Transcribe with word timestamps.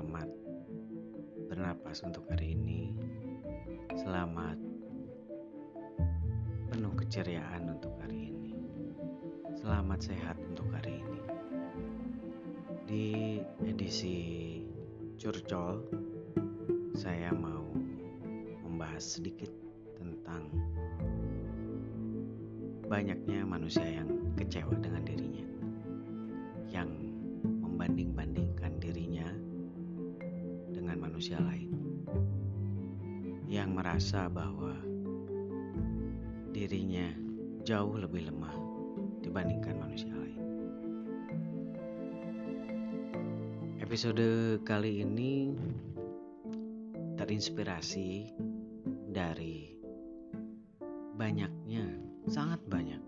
Selamat 0.00 0.32
bernapas 1.52 2.00
untuk 2.08 2.24
hari 2.32 2.56
ini. 2.56 2.96
Selamat 4.00 4.56
penuh 6.72 6.96
keceriaan 6.96 7.68
untuk 7.68 7.92
hari 8.00 8.32
ini. 8.32 8.56
Selamat 9.60 10.00
sehat 10.00 10.40
untuk 10.40 10.72
hari 10.72 11.04
ini. 11.04 11.20
Di 12.88 13.08
edisi 13.60 14.16
Curcol, 15.20 15.84
saya 16.96 17.36
mau 17.36 17.68
membahas 18.64 19.20
sedikit 19.20 19.52
tentang 20.00 20.48
banyaknya 22.88 23.44
manusia 23.44 23.84
yang 23.84 24.08
kecewa 24.32 24.80
dengan 24.80 25.04
dirinya, 25.04 25.44
yang 26.72 26.88
dengan 28.29 28.29
manusia 31.20 31.36
lain, 31.44 31.68
yang 33.44 33.76
merasa 33.76 34.24
bahwa 34.32 34.72
dirinya 36.48 37.12
jauh 37.60 37.92
lebih 37.92 38.32
lemah 38.32 38.56
dibandingkan 39.20 39.76
manusia 39.76 40.08
lain. 40.16 40.40
Episode 43.84 44.64
kali 44.64 45.04
ini 45.04 45.52
terinspirasi 47.20 48.32
dari 49.12 49.76
banyaknya, 51.20 52.00
sangat 52.32 52.64
banyak. 52.64 53.04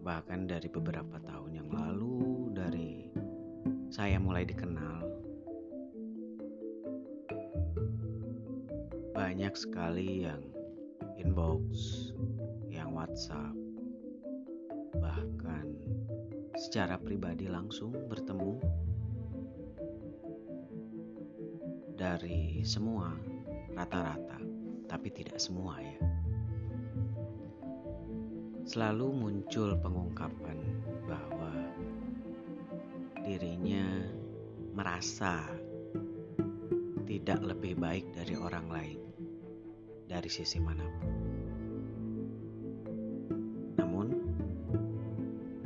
Bahkan 0.00 0.48
dari 0.48 0.72
beberapa 0.72 1.20
tahun 1.28 1.60
yang 1.60 1.68
lalu, 1.68 2.56
dari 2.56 3.12
saya 3.92 4.16
mulai 4.16 4.48
dikenal, 4.48 4.99
banyak 9.50 9.66
sekali 9.66 10.22
yang 10.22 10.46
inbox, 11.18 11.66
yang 12.70 12.94
WhatsApp, 12.94 13.50
bahkan 14.94 15.66
secara 16.54 16.94
pribadi 16.94 17.50
langsung 17.50 17.90
bertemu 17.90 18.62
dari 21.98 22.62
semua 22.62 23.10
rata-rata, 23.74 24.38
tapi 24.86 25.10
tidak 25.10 25.42
semua 25.42 25.82
ya. 25.82 25.98
Selalu 28.70 29.06
muncul 29.10 29.74
pengungkapan 29.82 30.58
bahwa 31.10 31.54
dirinya 33.26 34.14
merasa 34.78 35.42
tidak 37.02 37.42
lebih 37.42 37.74
baik 37.74 38.06
dari 38.14 38.38
orang 38.38 38.70
lain 38.70 38.99
dari 40.20 40.28
sisi 40.28 40.60
mana 40.60 40.84
pun. 40.84 41.16
Namun, 43.80 44.08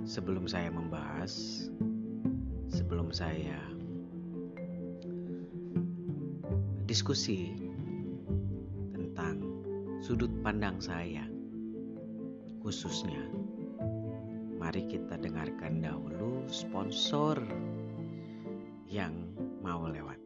sebelum 0.06 0.46
saya 0.46 0.70
membahas, 0.70 1.66
sebelum 2.70 3.10
saya 3.10 3.58
diskusi 6.86 7.58
tentang 8.94 9.42
sudut 9.98 10.30
pandang 10.46 10.78
saya 10.78 11.26
khususnya 12.62 13.26
mari 14.62 14.86
kita 14.86 15.18
dengarkan 15.18 15.82
dahulu 15.82 16.46
sponsor 16.46 17.42
yang 18.86 19.26
mau 19.66 19.90
lewat 19.90 20.23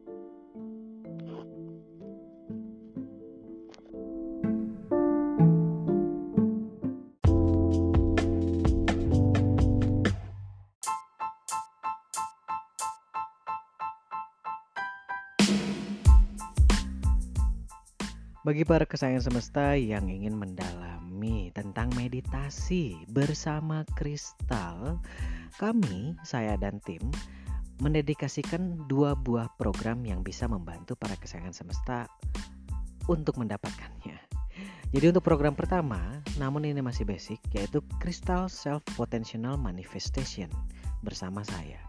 Bagi 18.48 18.64
para 18.64 18.88
kesayangan 18.88 19.28
semesta 19.28 19.76
yang 19.76 20.08
ingin 20.08 20.32
mendalami 20.32 21.52
tentang 21.52 21.92
meditasi 21.92 22.96
bersama 23.12 23.84
kristal, 23.92 25.04
kami, 25.60 26.16
saya 26.24 26.56
dan 26.56 26.80
tim, 26.80 27.12
mendedikasikan 27.84 28.88
dua 28.88 29.12
buah 29.12 29.52
program 29.60 30.00
yang 30.00 30.24
bisa 30.24 30.48
membantu 30.48 30.96
para 30.96 31.12
kesayangan 31.20 31.52
semesta 31.52 32.08
untuk 33.04 33.36
mendapatkannya. 33.36 34.16
Jadi 34.96 35.04
untuk 35.12 35.28
program 35.28 35.52
pertama, 35.52 36.24
namun 36.40 36.64
ini 36.64 36.80
masih 36.80 37.04
basic, 37.04 37.44
yaitu 37.52 37.84
Crystal 38.00 38.48
Self 38.48 38.80
Potential 38.96 39.60
Manifestation 39.60 40.48
bersama 41.04 41.44
saya. 41.44 41.84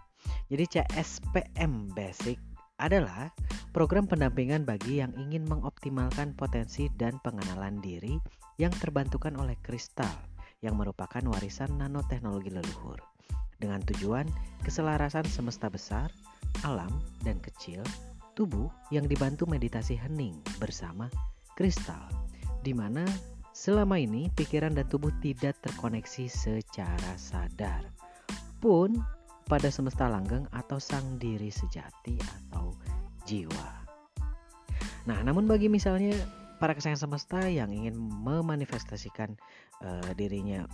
Jadi 0.52 0.76
CSPM 0.76 1.96
Basic 1.96 2.49
adalah 2.80 3.30
program 3.76 4.10
pendampingan 4.10 4.66
bagi 4.66 5.04
yang 5.04 5.14
ingin 5.20 5.46
mengoptimalkan 5.46 6.34
potensi 6.34 6.90
dan 6.98 7.20
pengenalan 7.22 7.78
diri 7.84 8.18
yang 8.58 8.74
terbantukan 8.74 9.36
oleh 9.38 9.56
kristal 9.62 10.12
yang 10.60 10.76
merupakan 10.76 11.24
warisan 11.24 11.72
nanoteknologi 11.80 12.52
leluhur 12.52 13.00
dengan 13.60 13.84
tujuan 13.84 14.28
keselarasan 14.64 15.28
semesta 15.28 15.68
besar, 15.68 16.08
alam, 16.64 16.92
dan 17.24 17.40
kecil, 17.44 17.84
tubuh 18.36 18.72
yang 18.92 19.04
dibantu 19.08 19.44
meditasi 19.48 20.00
hening 20.00 20.40
bersama 20.60 21.12
kristal 21.60 22.08
di 22.64 22.72
mana 22.72 23.04
selama 23.52 24.00
ini 24.00 24.32
pikiran 24.32 24.72
dan 24.72 24.88
tubuh 24.88 25.12
tidak 25.20 25.60
terkoneksi 25.60 26.32
secara 26.32 27.14
sadar. 27.20 27.84
Pun 28.64 28.96
pada 29.50 29.74
semesta 29.74 30.06
langgeng 30.06 30.46
atau 30.54 30.78
sang 30.78 31.18
diri 31.18 31.50
sejati 31.50 32.16
atau 32.22 32.78
jiwa. 33.26 33.70
Nah, 35.10 35.26
namun 35.26 35.50
bagi 35.50 35.66
misalnya 35.66 36.14
para 36.62 36.78
kesayangan 36.78 37.10
semesta 37.10 37.42
yang 37.50 37.74
ingin 37.74 37.98
memanifestasikan 37.98 39.34
uh, 39.82 40.12
dirinya 40.14 40.70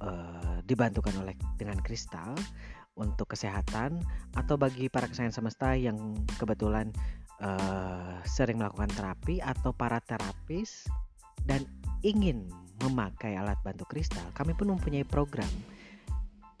uh, 0.00 0.64
dibantukan 0.64 1.12
oleh 1.20 1.36
dengan 1.60 1.76
kristal 1.84 2.32
untuk 2.96 3.36
kesehatan 3.36 4.00
atau 4.40 4.56
bagi 4.56 4.88
para 4.88 5.04
kesayangan 5.04 5.44
semesta 5.44 5.76
yang 5.76 6.16
kebetulan 6.40 6.88
uh, 7.44 8.16
sering 8.24 8.56
melakukan 8.56 8.88
terapi 8.96 9.44
atau 9.44 9.76
para 9.76 10.00
terapis 10.00 10.88
dan 11.44 11.68
ingin 12.00 12.48
memakai 12.82 13.38
alat 13.38 13.60
bantu 13.62 13.86
kristal, 13.86 14.24
kami 14.34 14.56
pun 14.56 14.74
mempunyai 14.74 15.06
program 15.06 15.48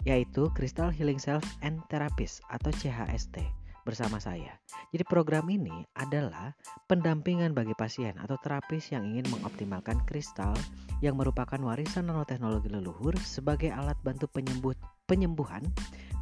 yaitu 0.02 0.50
Crystal 0.54 0.90
Healing 0.90 1.20
Self 1.20 1.42
and 1.62 1.78
Therapist 1.90 2.42
atau 2.50 2.70
CHST 2.74 3.62
bersama 3.82 4.22
saya. 4.22 4.62
Jadi 4.94 5.02
program 5.06 5.50
ini 5.50 5.82
adalah 5.98 6.54
pendampingan 6.86 7.50
bagi 7.50 7.74
pasien 7.74 8.14
atau 8.18 8.38
terapis 8.38 8.94
yang 8.94 9.02
ingin 9.06 9.26
mengoptimalkan 9.30 9.98
kristal 10.06 10.54
yang 11.02 11.18
merupakan 11.18 11.58
warisan 11.58 12.06
nanoteknologi 12.06 12.70
leluhur 12.70 13.14
sebagai 13.18 13.74
alat 13.74 13.98
bantu 14.06 14.30
penyembuh, 14.30 14.74
penyembuhan 15.10 15.66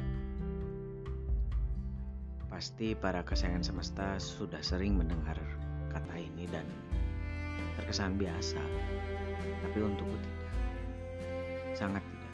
Pasti 2.45 2.93
para 2.93 3.25
kesayangan 3.25 3.65
semesta 3.65 4.21
sudah 4.21 4.61
sering 4.61 4.93
mendengar 4.93 5.33
kata 5.89 6.21
ini 6.21 6.45
dan 6.53 6.69
terkesan 7.81 8.13
biasa. 8.13 8.61
Tapi 9.65 9.77
untukku 9.81 10.13
tidak. 10.13 10.53
Sangat 11.73 12.05
tidak. 12.05 12.33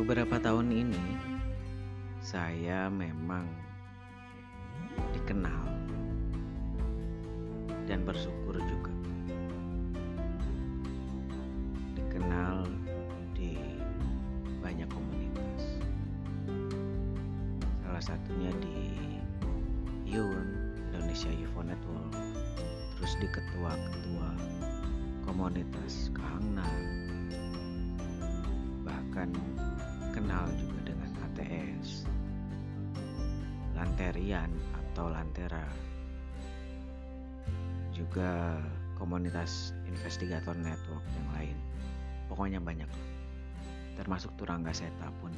Beberapa 0.00 0.40
tahun 0.40 0.72
ini 0.72 1.04
saya 2.24 2.88
memang 2.88 3.44
dikenal 5.12 5.67
bersyukur 8.08 8.56
juga 38.18 38.58
komunitas 38.98 39.70
investigator 39.86 40.58
network 40.58 41.06
yang 41.06 41.28
lain. 41.38 41.56
Pokoknya 42.26 42.58
banyak. 42.58 42.90
Termasuk 43.94 44.34
Turangga 44.34 44.74
Seta 44.74 45.06
pun 45.22 45.30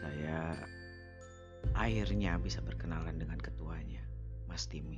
saya 0.00 0.56
akhirnya 1.76 2.40
bisa 2.40 2.64
berkenalan 2.64 3.20
dengan 3.20 3.36
ketuanya, 3.36 4.00
Mas 4.48 4.64
Timi. 4.64 4.96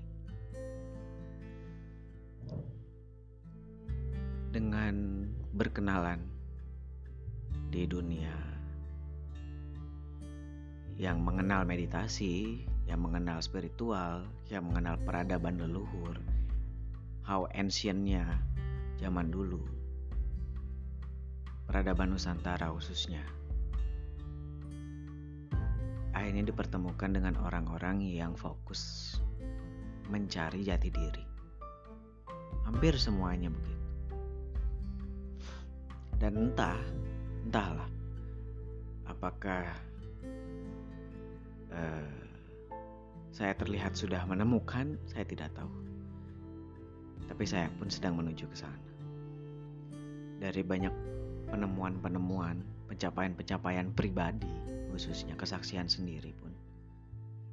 Dengan 4.55 5.27
berkenalan 5.59 6.23
di 7.75 7.83
dunia 7.91 8.31
yang 11.03 11.19
mengenal 11.19 11.67
meditasi, 11.67 12.62
yang 12.87 13.03
mengenal 13.03 13.43
spiritual, 13.43 14.23
yang 14.47 14.71
mengenal 14.71 14.95
peradaban 15.03 15.59
leluhur, 15.59 16.15
how 17.25 17.49
ancientnya 17.56 18.37
zaman 19.00 19.32
dulu, 19.32 19.65
peradaban 21.65 22.12
Nusantara 22.12 22.69
khususnya. 22.69 23.25
Akhirnya 26.15 26.47
dipertemukan 26.47 27.11
dengan 27.11 27.35
orang-orang 27.43 28.05
yang 28.05 28.37
fokus 28.37 29.17
mencari 30.12 30.62
jati 30.62 30.93
diri. 30.93 31.25
Hampir 32.69 32.94
semuanya 33.00 33.50
begitu. 33.50 33.85
Dan 36.21 36.49
entah 36.49 36.79
entahlah 37.44 37.91
apakah 39.05 39.69
uh, 41.75 42.15
saya 43.35 43.53
terlihat 43.59 43.99
sudah 43.99 44.25
menemukan 44.25 44.97
saya 45.05 45.26
tidak 45.29 45.53
tahu 45.53 45.69
tapi 47.29 47.44
saya 47.49 47.71
pun 47.76 47.88
sedang 47.88 48.21
menuju 48.21 48.44
ke 48.49 48.56
sana. 48.56 48.81
Dari 50.41 50.61
banyak 50.61 50.94
penemuan-penemuan 51.49 52.88
pencapaian-pencapaian 52.91 53.93
pribadi 53.97 54.50
khususnya 54.93 55.35
kesaksian 55.35 55.91
sendiri 55.91 56.31
pun 56.38 56.55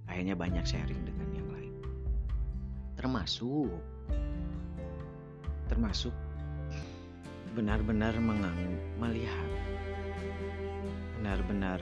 akhirnya 0.05 0.35
banyak 0.37 0.65
sharing 0.67 1.01
dengan 1.07 1.29
yang 1.33 1.49
lain. 1.49 1.73
Termasuk 2.99 3.71
termasuk 5.71 6.11
benar-benar 7.55 8.15
melihat 8.99 9.49
benar-benar 11.19 11.79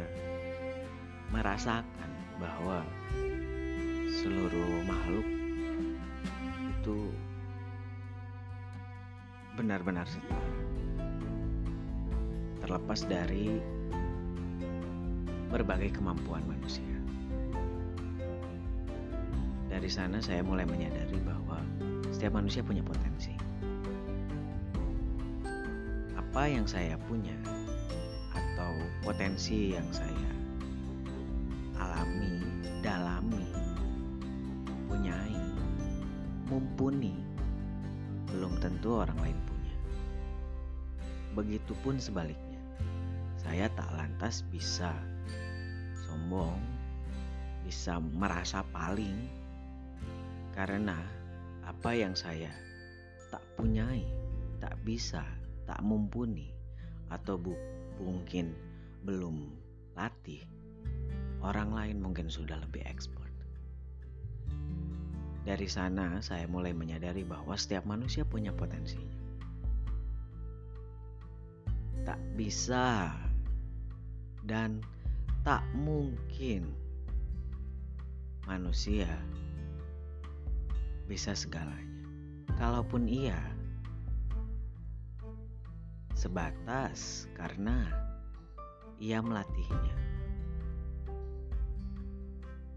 merasakan 1.30 2.12
bahwa 2.38 2.86
seluruh 4.10 4.84
makhluk 4.86 5.28
itu 6.70 7.14
benar-benar 9.60 10.08
setara. 10.08 10.48
Terlepas 12.64 13.04
dari 13.04 13.60
berbagai 15.52 16.00
kemampuan 16.00 16.48
manusia. 16.48 16.88
Dari 19.68 19.92
sana 19.92 20.24
saya 20.24 20.40
mulai 20.48 20.64
menyadari 20.64 21.20
bahwa 21.28 21.60
setiap 22.16 22.40
manusia 22.40 22.64
punya 22.64 22.80
potensi. 22.88 23.36
Apa 26.16 26.48
yang 26.48 26.64
saya 26.64 26.96
punya 27.04 27.36
potensi 29.10 29.74
yang 29.74 29.88
saya 29.90 30.30
alami, 31.80 32.46
dalami, 32.86 33.48
punyai, 34.86 35.40
mumpuni, 36.46 37.16
belum 38.30 38.62
tentu 38.62 39.02
orang 39.02 39.18
lain. 39.18 39.49
Begitupun 41.38 42.02
sebaliknya, 42.02 42.58
saya 43.38 43.70
tak 43.78 43.90
lantas 43.94 44.42
bisa 44.50 44.92
sombong, 46.10 46.58
bisa 47.64 48.02
merasa 48.02 48.66
paling, 48.74 49.30
karena 50.58 50.98
apa 51.64 51.94
yang 51.94 52.18
saya 52.18 52.50
tak 53.30 53.46
punyai, 53.54 54.04
tak 54.58 54.74
bisa, 54.82 55.22
tak 55.70 55.80
mumpuni, 55.86 56.50
atau 57.14 57.38
bu 57.38 57.54
mungkin 58.02 58.56
belum 59.06 59.54
latih, 59.94 60.44
orang 61.46 61.72
lain 61.72 61.98
mungkin 62.02 62.28
sudah 62.28 62.58
lebih 62.58 62.82
expert. 62.90 63.30
Dari 65.46 65.68
sana 65.70 66.20
saya 66.20 66.46
mulai 66.46 66.76
menyadari 66.76 67.24
bahwa 67.24 67.56
setiap 67.56 67.88
manusia 67.88 68.28
punya 68.28 68.52
potensinya. 68.54 69.19
Tak 72.10 72.18
bisa 72.34 73.14
dan 74.42 74.82
tak 75.46 75.62
mungkin 75.78 76.74
manusia 78.50 79.06
bisa 81.06 81.38
segalanya. 81.38 82.02
Kalaupun 82.58 83.06
iya, 83.06 83.38
sebatas 86.18 87.30
karena 87.38 87.86
ia 88.98 89.22
melatihnya. 89.22 89.94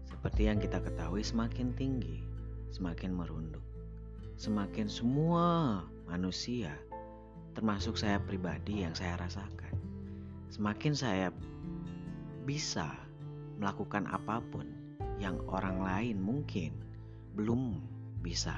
Seperti 0.05 0.45
yang 0.45 0.61
kita 0.61 0.77
ketahui, 0.77 1.25
semakin 1.25 1.73
tinggi, 1.73 2.21
semakin 2.69 3.17
merunduk. 3.17 3.65
Semakin 4.37 4.85
semua 4.85 5.81
manusia, 6.05 6.77
termasuk 7.53 7.97
saya 7.97 8.17
pribadi 8.17 8.81
yang 8.85 8.93
saya 8.97 9.17
rasakan, 9.17 9.73
semakin 10.49 10.93
saya 10.93 11.27
bisa 12.43 12.89
melakukan 13.61 14.09
apa 14.09 14.43
pun 14.51 14.67
yang 15.21 15.39
orang 15.47 15.79
lain 15.79 16.17
mungkin 16.19 16.73
belum 17.37 17.79
bisa. 18.25 18.53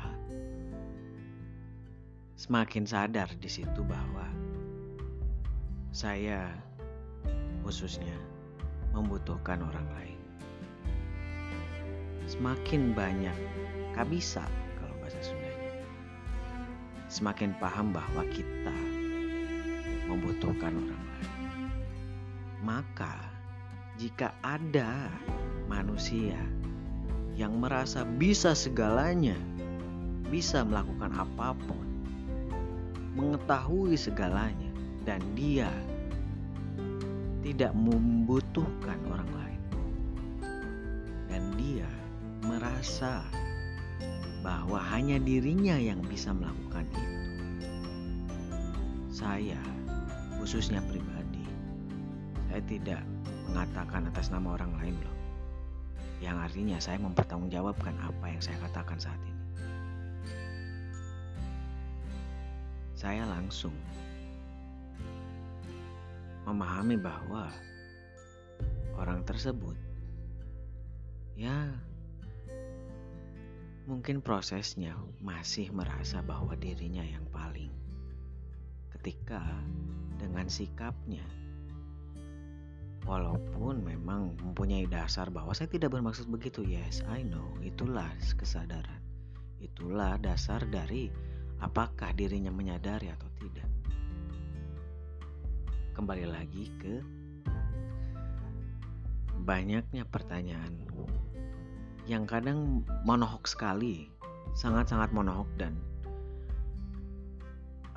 Semakin 2.36 2.84
sadar 2.84 3.32
di 3.40 3.48
situ 3.48 3.80
bahwa 3.86 4.28
saya 5.96 6.52
khususnya 7.64 8.16
membutuhkan 8.92 9.64
orang 9.64 9.88
lain. 9.96 10.20
Semakin 12.28 12.92
banyak 12.92 13.38
kabisa 13.96 14.44
kalau 14.82 14.96
bahasa 15.00 15.22
Sundanya. 15.22 15.45
Semakin 17.06 17.54
paham 17.62 17.94
bahwa 17.94 18.26
kita 18.34 18.74
membutuhkan 20.10 20.74
orang 20.74 21.04
lain. 21.06 21.34
Maka 22.66 23.14
jika 23.96 24.34
ada 24.42 25.10
manusia 25.70 26.38
yang 27.36 27.60
merasa 27.60 28.08
bisa 28.18 28.56
segalanya, 28.56 29.38
bisa 30.32 30.66
melakukan 30.66 31.14
apa 31.14 31.54
pun, 31.68 31.86
mengetahui 33.16 33.94
segalanya, 33.96 34.72
dan 35.06 35.22
dia 35.38 35.70
tidak 37.46 37.72
membutuhkan 37.78 38.98
orang 39.06 39.30
lain. 39.36 39.62
Dan 41.30 41.44
dia 41.60 41.90
merasa 42.42 43.22
bahwa 44.46 44.78
hanya 44.78 45.18
dirinya 45.18 45.74
yang 45.74 45.98
bisa 46.06 46.30
melakukan 46.30 46.86
itu. 46.94 47.18
Saya, 49.10 49.58
khususnya 50.38 50.86
pribadi, 50.86 51.42
saya 52.54 52.62
tidak 52.70 53.02
mengatakan 53.50 54.06
atas 54.06 54.30
nama 54.30 54.54
orang 54.54 54.70
lain 54.78 54.94
loh. 55.02 55.18
Yang 56.22 56.38
artinya 56.46 56.78
saya 56.78 57.02
mempertanggungjawabkan 57.02 57.98
apa 58.06 58.26
yang 58.30 58.38
saya 58.38 58.62
katakan 58.70 59.02
saat 59.02 59.18
ini. 59.26 59.44
Saya 62.94 63.26
langsung 63.26 63.74
memahami 66.46 67.02
bahwa 67.02 67.50
orang 68.94 69.26
tersebut 69.26 69.74
ya 71.34 71.74
mungkin 73.86 74.18
prosesnya 74.18 74.98
masih 75.22 75.70
merasa 75.70 76.26
bahwa 76.26 76.58
dirinya 76.58 77.06
yang 77.06 77.22
paling 77.30 77.70
ketika 78.98 79.42
dengan 80.18 80.50
sikapnya. 80.50 81.22
Walaupun 83.06 83.86
memang 83.86 84.34
mempunyai 84.42 84.90
dasar 84.90 85.30
bahwa 85.30 85.54
saya 85.54 85.70
tidak 85.70 85.94
bermaksud 85.94 86.26
begitu 86.26 86.66
yes 86.66 87.06
I 87.06 87.22
know. 87.22 87.46
Itulah 87.62 88.10
kesadaran. 88.34 88.98
Itulah 89.62 90.18
dasar 90.18 90.66
dari 90.66 91.14
apakah 91.62 92.18
dirinya 92.18 92.50
menyadari 92.50 93.14
atau 93.14 93.30
tidak. 93.38 93.70
Kembali 95.94 96.26
lagi 96.26 96.74
ke 96.82 96.96
banyaknya 99.46 100.10
pertanyaan 100.10 100.74
yang 102.06 102.30
kadang 102.30 102.86
monohok 103.04 103.50
sekali, 103.50 104.10
sangat-sangat 104.54 105.10
monohok 105.12 105.50
dan 105.58 105.74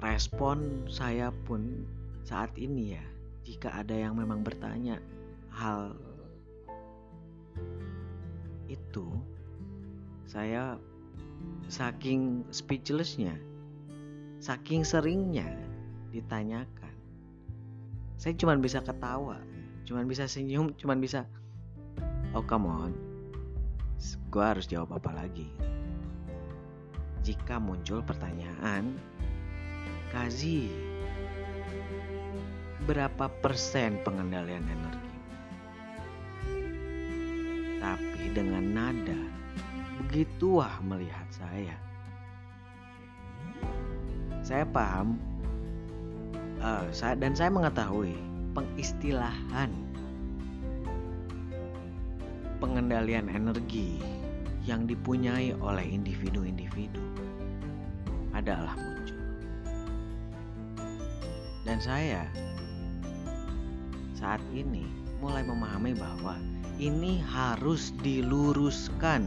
respon 0.00 0.88
saya 0.88 1.32
pun 1.44 1.84
saat 2.24 2.52
ini 2.56 2.96
ya, 2.96 3.04
jika 3.44 3.72
ada 3.72 3.92
yang 3.92 4.16
memang 4.16 4.44
bertanya 4.44 5.00
hal 5.52 5.96
itu, 8.68 9.08
saya 10.28 10.76
saking 11.68 12.44
speechlessnya, 12.52 13.36
saking 14.40 14.84
seringnya 14.84 15.48
ditanyakan. 16.12 16.92
Saya 18.18 18.34
cuma 18.34 18.58
bisa 18.58 18.82
ketawa 18.82 19.38
cuma 19.88 20.04
bisa 20.04 20.28
senyum 20.28 20.68
cuma 20.76 20.92
bisa 20.92 21.24
oh 22.36 22.44
come 22.44 22.68
on 22.68 22.92
gue 24.28 24.44
harus 24.44 24.66
jawab 24.70 24.98
apa 24.98 25.10
lagi? 25.14 25.48
Jika 27.26 27.58
muncul 27.58 28.00
pertanyaan 28.00 28.96
Kazi 30.08 30.72
berapa 32.88 33.28
persen 33.44 34.00
pengendalian 34.00 34.64
energi? 34.64 35.14
Tapi 37.76 38.24
dengan 38.32 38.64
nada 38.72 39.20
begitu 40.00 40.64
wah 40.64 40.80
melihat 40.80 41.28
saya. 41.28 41.76
Saya 44.40 44.64
paham 44.64 45.20
uh, 46.64 46.88
saya, 46.88 47.12
dan 47.20 47.36
saya 47.36 47.52
mengetahui 47.52 48.16
pengistilahan 48.56 49.68
pengendalian 52.58 53.30
energi 53.30 53.98
yang 54.66 54.84
dipunyai 54.84 55.56
oleh 55.58 55.86
individu-individu 55.86 57.00
adalah 58.36 58.76
muncul. 58.76 59.18
Dan 61.64 61.78
saya 61.80 62.26
saat 64.18 64.42
ini 64.52 64.84
mulai 65.22 65.46
memahami 65.46 65.94
bahwa 65.94 66.36
ini 66.78 67.22
harus 67.22 67.90
diluruskan. 68.02 69.26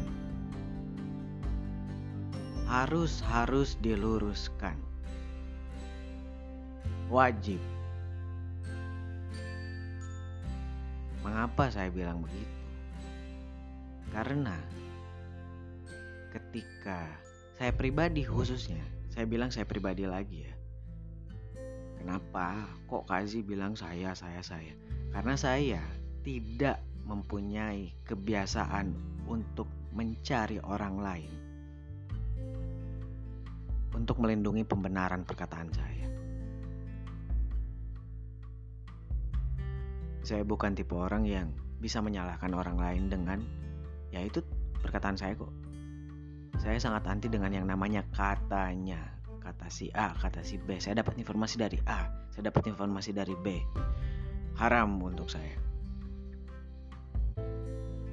Harus 2.71 3.19
harus 3.19 3.75
diluruskan 3.83 4.79
wajib. 7.11 7.59
Mengapa 11.19 11.67
saya 11.67 11.91
bilang 11.91 12.23
begitu? 12.23 12.60
Karena 14.11 14.55
ketika 16.35 17.07
saya 17.55 17.71
pribadi 17.71 18.27
khususnya, 18.27 18.83
saya 19.11 19.27
bilang 19.27 19.51
saya 19.51 19.63
pribadi 19.63 20.03
lagi 20.03 20.47
ya. 20.47 20.55
Kenapa 22.01 22.67
kok 22.89 23.07
Kazi 23.07 23.45
bilang 23.45 23.77
saya, 23.77 24.11
saya, 24.17 24.43
saya? 24.43 24.73
Karena 25.15 25.35
saya 25.37 25.83
tidak 26.27 26.81
mempunyai 27.07 27.91
kebiasaan 28.07 28.93
untuk 29.27 29.67
mencari 29.91 30.57
orang 30.63 30.95
lain 30.99 31.33
untuk 33.91 34.23
melindungi 34.23 34.63
pembenaran 34.63 35.27
perkataan 35.27 35.69
saya. 35.71 36.07
Saya 40.21 40.47
bukan 40.47 40.77
tipe 40.77 40.95
orang 40.95 41.27
yang 41.27 41.51
bisa 41.81 41.99
menyalahkan 41.99 42.53
orang 42.55 42.77
lain 42.79 43.03
dengan 43.11 43.39
ya 44.11 44.21
itu 44.21 44.43
perkataan 44.83 45.15
saya 45.15 45.33
kok. 45.35 45.51
Saya 46.59 46.77
sangat 46.77 47.07
anti 47.09 47.31
dengan 47.31 47.49
yang 47.49 47.65
namanya 47.65 48.05
katanya. 48.13 48.99
Kata 49.41 49.73
si 49.73 49.89
A, 49.97 50.13
kata 50.13 50.45
si 50.45 50.61
B. 50.61 50.77
Saya 50.77 51.01
dapat 51.01 51.17
informasi 51.17 51.57
dari 51.57 51.81
A, 51.89 52.05
saya 52.29 52.53
dapat 52.53 52.69
informasi 52.69 53.09
dari 53.09 53.33
B. 53.33 53.57
Haram 54.53 55.01
untuk 55.01 55.25
saya. 55.25 55.57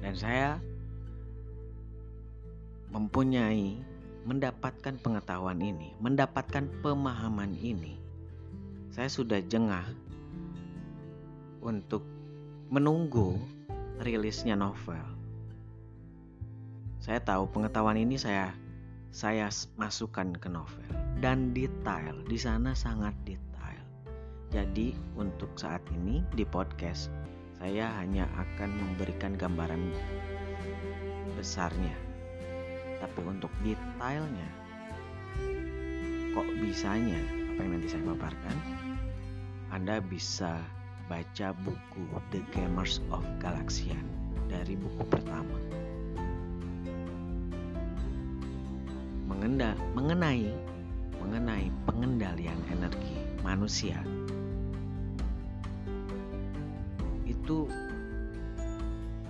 Dan 0.01 0.15
saya 0.17 0.57
mempunyai 2.89 3.77
mendapatkan 4.25 4.97
pengetahuan 4.99 5.61
ini, 5.61 5.93
mendapatkan 6.01 6.65
pemahaman 6.81 7.53
ini. 7.61 8.01
Saya 8.89 9.05
sudah 9.05 9.37
jengah 9.45 9.85
untuk 11.61 12.01
menunggu 12.73 13.37
rilisnya 14.01 14.57
novel. 14.57 15.18
Saya 16.99 17.23
tahu 17.23 17.47
pengetahuan 17.47 17.95
ini 17.95 18.19
saya 18.19 18.51
saya 19.09 19.47
masukkan 19.79 20.35
ke 20.35 20.51
novel 20.51 20.83
dan 21.23 21.55
detail 21.55 22.19
di 22.27 22.35
sana 22.35 22.75
sangat 22.75 23.15
detail. 23.23 23.83
Jadi 24.51 24.91
untuk 25.15 25.55
saat 25.55 25.79
ini 25.95 26.19
di 26.35 26.43
podcast 26.43 27.07
saya 27.55 27.87
hanya 28.03 28.27
akan 28.35 28.75
memberikan 28.75 29.39
gambaran 29.39 29.95
besarnya. 31.39 31.95
Tapi 32.99 33.19
untuk 33.23 33.51
detailnya 33.63 34.49
kok 36.35 36.49
bisanya 36.59 37.19
apa 37.55 37.59
yang 37.63 37.71
nanti 37.79 37.87
saya 37.95 38.03
paparkan 38.11 38.57
Anda 39.71 40.03
bisa 40.03 40.59
baca 41.07 41.55
buku 41.63 42.03
The 42.35 42.43
Gamers 42.51 42.99
of 43.09 43.23
Galaxian 43.39 44.03
dari 44.51 44.75
buku 44.75 45.07
pertama. 45.07 45.78
Mengenda, 49.39 49.71
mengenai 49.95 50.51
mengenai 51.23 51.71
pengendalian 51.87 52.59
energi 52.67 53.23
manusia 53.39 53.95
itu 57.23 57.71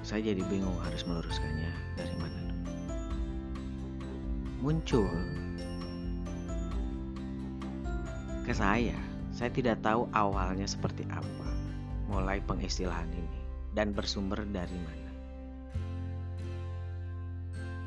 saya 0.01 0.33
jadi 0.33 0.41
bingung 0.49 0.73
harus 0.81 1.05
meluruskannya 1.05 1.69
dari 1.93 2.15
mana. 2.17 2.41
Muncul 4.65 5.13
ke 8.49 8.53
saya, 8.57 8.97
saya 9.29 9.53
tidak 9.53 9.77
tahu 9.85 10.09
awalnya 10.17 10.65
seperti 10.65 11.05
apa 11.13 11.47
mulai 12.09 12.41
pengistilahan 12.49 13.05
ini 13.13 13.39
dan 13.77 13.93
bersumber 13.93 14.41
dari 14.49 14.73
mana. 14.73 15.11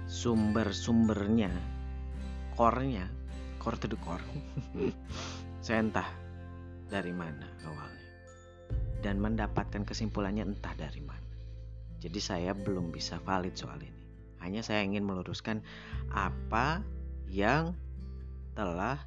Sumber-sumbernya, 0.07 1.50
core-nya, 2.54 3.09
core 3.59 3.78
to 3.80 3.88
the 3.88 3.99
core. 4.00 4.23
Saya 5.64 5.82
entah 5.82 6.09
dari 6.90 7.14
mana 7.14 7.47
awalnya. 7.64 8.06
Dan 9.02 9.18
mendapatkan 9.18 9.82
kesimpulannya 9.82 10.47
entah 10.47 10.75
dari 10.78 11.02
mana. 11.02 11.21
Jadi 12.02 12.18
saya 12.18 12.50
belum 12.50 12.90
bisa 12.90 13.18
valid 13.23 13.54
soal 13.54 13.78
ini. 13.78 14.02
Hanya 14.42 14.59
saya 14.59 14.82
ingin 14.82 15.06
meluruskan 15.06 15.62
apa 16.11 16.82
yang 17.30 17.78
telah 18.59 18.99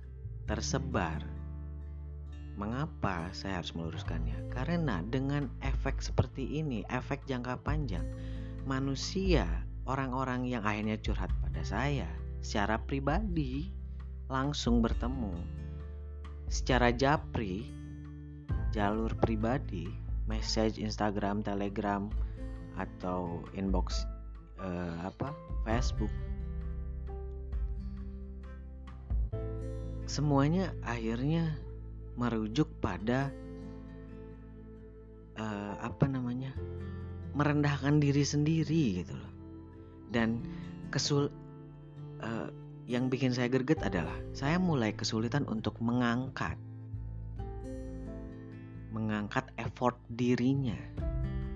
tersebar 0.47 1.19
Mengapa 2.55 3.35
saya 3.35 3.59
harus 3.59 3.75
meluruskannya? 3.75 4.47
Karena 4.47 5.03
dengan 5.03 5.51
efek 5.59 5.99
seperti 5.99 6.63
ini, 6.63 6.87
efek 6.87 7.27
jangka 7.27 7.59
panjang, 7.67 8.07
manusia, 8.63 9.43
orang-orang 9.83 10.47
yang 10.47 10.63
akhirnya 10.63 10.95
curhat 10.95 11.35
pada 11.43 11.61
saya 11.67 12.07
secara 12.45 12.77
pribadi 12.77 13.73
langsung 14.29 14.85
bertemu. 14.85 15.33
Secara 16.45 16.93
japri 16.93 17.65
jalur 18.69 19.09
pribadi, 19.17 19.89
message 20.29 20.77
Instagram, 20.77 21.41
Telegram 21.41 22.05
atau 22.77 23.41
inbox 23.57 24.05
uh, 24.61 25.09
apa 25.09 25.33
Facebook. 25.65 26.13
Semuanya 30.05 30.69
akhirnya 30.85 31.49
merujuk 32.13 32.69
pada 32.77 33.33
uh, 35.41 35.75
apa 35.81 36.05
namanya 36.05 36.53
merendahkan 37.33 37.97
diri 37.97 38.21
sendiri 38.21 39.01
gitu 39.01 39.17
loh. 39.17 39.33
Dan 40.13 40.45
kesul 40.93 41.33
uh, 42.25 42.49
yang 42.89 43.09
bikin 43.09 43.33
saya 43.33 43.49
greget 43.49 43.81
adalah 43.85 44.17
saya 44.33 44.57
mulai 44.57 44.93
kesulitan 44.93 45.45
untuk 45.45 45.77
mengangkat 45.81 46.57
mengangkat 48.89 49.45
effort 49.61 49.97
dirinya 50.09 50.77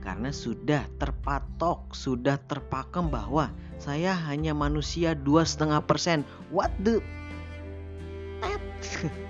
karena 0.06 0.30
sudah 0.34 0.86
terpatok 1.02 1.92
sudah 1.94 2.38
terpakem 2.50 3.10
bahwa 3.10 3.52
saya 3.82 4.16
hanya 4.30 4.54
manusia 4.54 5.14
dua 5.18 5.46
setengah 5.46 5.82
persen 5.86 6.26
what 6.54 6.72
the 6.82 7.02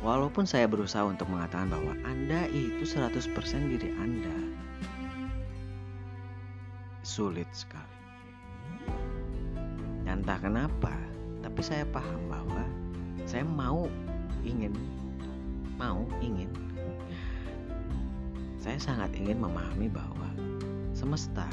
Walaupun 0.00 0.48
saya 0.48 0.64
berusaha 0.64 1.04
untuk 1.04 1.28
mengatakan 1.28 1.68
bahwa 1.68 1.92
Anda 2.08 2.48
itu 2.48 2.88
100% 2.88 3.36
diri 3.68 3.92
Anda. 4.00 4.32
Sulit 7.04 7.48
sekali. 7.52 7.99
Entah 10.20 10.36
kenapa, 10.36 10.92
tapi 11.40 11.64
saya 11.64 11.88
paham 11.88 12.28
bahwa 12.28 12.60
saya 13.24 13.40
mau 13.40 13.88
ingin 14.44 14.76
mau 15.80 16.04
ingin 16.20 16.52
saya 18.60 18.76
sangat 18.76 19.16
ingin 19.16 19.40
memahami 19.40 19.88
bahwa 19.88 20.28
semesta 20.92 21.48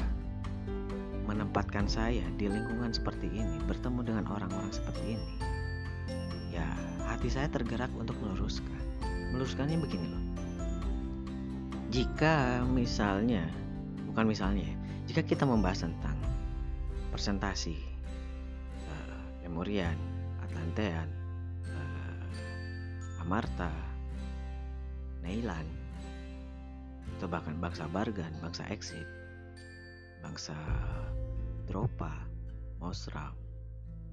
menempatkan 1.24 1.88
saya 1.88 2.20
di 2.36 2.44
lingkungan 2.44 2.92
seperti 2.92 3.32
ini, 3.32 3.56
bertemu 3.64 4.04
dengan 4.04 4.24
orang-orang 4.28 4.68
seperti 4.68 5.16
ini. 5.16 5.32
Ya, 6.52 6.68
hati 7.08 7.32
saya 7.32 7.48
tergerak 7.48 7.88
untuk 7.96 8.20
meluruskan. 8.20 8.80
Meluruskannya 9.32 9.80
begini 9.80 10.06
loh. 10.12 10.24
Jika 11.88 12.60
misalnya, 12.68 13.48
bukan 14.12 14.28
misalnya 14.28 14.68
ya, 14.68 14.76
jika 15.08 15.24
kita 15.24 15.48
membahas 15.48 15.88
tentang 15.88 16.16
presentasi, 17.08 17.87
Lemurian, 19.48 19.96
Atlantean, 20.44 21.08
uh, 21.72 22.28
Amarta, 23.24 23.72
Neilan, 25.24 25.64
atau 27.16 27.26
bahkan 27.32 27.56
bangsa 27.56 27.88
Bargan, 27.88 28.30
bangsa 28.44 28.68
Exit, 28.68 29.08
bangsa 30.20 30.54
Dropa, 31.64 32.12
Mosram, 32.76 33.32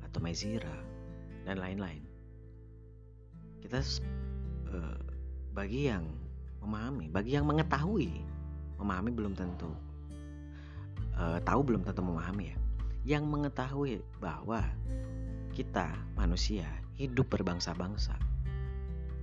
atau 0.07 0.23
Mezira, 0.23 0.79
dan 1.43 1.59
lain-lain. 1.59 2.01
Kita 3.59 3.83
uh, 4.71 4.97
bagi 5.51 5.91
yang 5.91 6.07
memahami, 6.63 7.11
bagi 7.11 7.35
yang 7.35 7.43
mengetahui, 7.43 8.23
memahami 8.79 9.11
belum 9.11 9.35
tentu 9.35 9.69
uh, 11.19 11.39
tahu 11.43 11.61
belum 11.63 11.81
tentu 11.83 12.01
memahami 12.03 12.51
ya. 12.51 12.57
Yang 13.05 13.23
mengetahui 13.29 13.93
bahwa 14.17 14.65
kita 15.55 15.87
manusia 16.19 16.67
hidup 16.99 17.31
berbangsa-bangsa, 17.31 18.19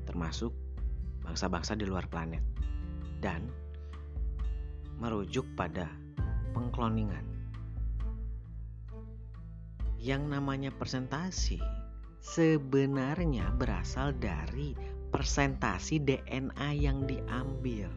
termasuk 0.08 0.56
bangsa-bangsa 1.20 1.76
di 1.76 1.84
luar 1.84 2.08
planet, 2.08 2.40
dan 3.20 3.52
merujuk 4.96 5.44
pada 5.52 5.92
pengkloningan 6.56 7.28
yang 10.00 10.26
namanya 10.26 10.72
presentasi 10.72 11.60
sebenarnya 12.24 13.52
berasal 13.54 14.16
dari 14.16 14.72
presentasi 15.12 16.00
DNA 16.00 16.68
yang 16.80 17.04
diambil. 17.04 17.92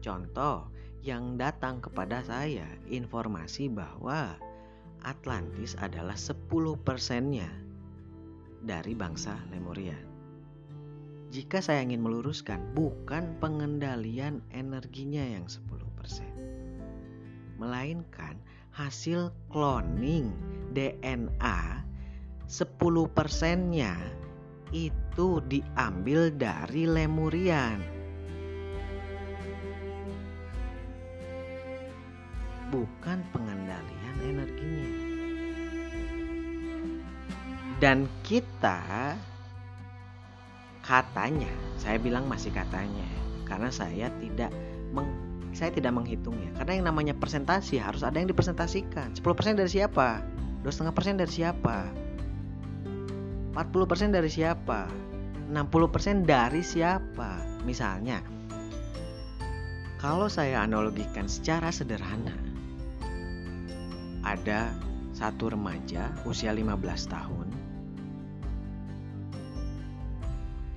Contoh 0.00 0.72
yang 1.04 1.36
datang 1.36 1.84
kepada 1.84 2.24
saya 2.24 2.66
informasi 2.88 3.68
bahwa 3.70 4.34
Atlantis 5.04 5.76
adalah 5.76 6.16
10 6.16 6.46
persennya 6.80 7.50
dari 8.64 8.96
bangsa 8.96 9.36
Lemuria. 9.52 9.96
Jika 11.34 11.60
saya 11.60 11.82
ingin 11.82 12.00
meluruskan, 12.00 12.72
bukan 12.72 13.36
pengendalian 13.42 14.40
energinya 14.54 15.26
yang 15.26 15.44
10%, 15.50 16.22
melainkan 17.58 18.38
hasil 18.72 19.34
cloning 19.50 20.30
DNA 20.72 21.82
10 22.46 22.78
persennya 23.10 23.98
itu 24.70 25.42
diambil 25.50 26.30
dari 26.30 26.86
Lemurian. 26.86 27.82
Bukan 32.70 33.18
pengendalian 33.34 34.16
energinya. 34.22 34.65
Dan 37.76 38.08
kita 38.24 39.12
katanya, 40.80 41.52
saya 41.76 42.00
bilang 42.00 42.24
masih 42.24 42.48
katanya 42.48 43.04
karena 43.44 43.68
saya 43.68 44.08
tidak 44.18 44.48
meng 44.96 45.08
saya 45.56 45.72
tidak 45.72 45.96
menghitungnya. 45.96 46.52
Karena 46.60 46.72
yang 46.76 46.86
namanya 46.92 47.16
presentasi 47.16 47.80
harus 47.80 48.04
ada 48.04 48.20
yang 48.20 48.28
dipresentasikan. 48.28 49.16
10% 49.16 49.56
dari 49.56 49.70
siapa? 49.72 50.20
2,5% 50.64 51.16
dari 51.16 51.32
siapa? 51.32 51.88
40% 53.56 54.12
dari 54.12 54.28
siapa? 54.28 54.84
60% 55.48 56.28
dari 56.28 56.60
siapa? 56.60 57.40
Misalnya 57.64 58.20
kalau 59.96 60.28
saya 60.28 60.60
analogikan 60.60 61.24
secara 61.24 61.72
sederhana 61.72 62.36
ada 64.20 64.76
satu 65.16 65.56
remaja 65.56 66.12
usia 66.28 66.52
15 66.52 66.68
tahun 67.08 67.65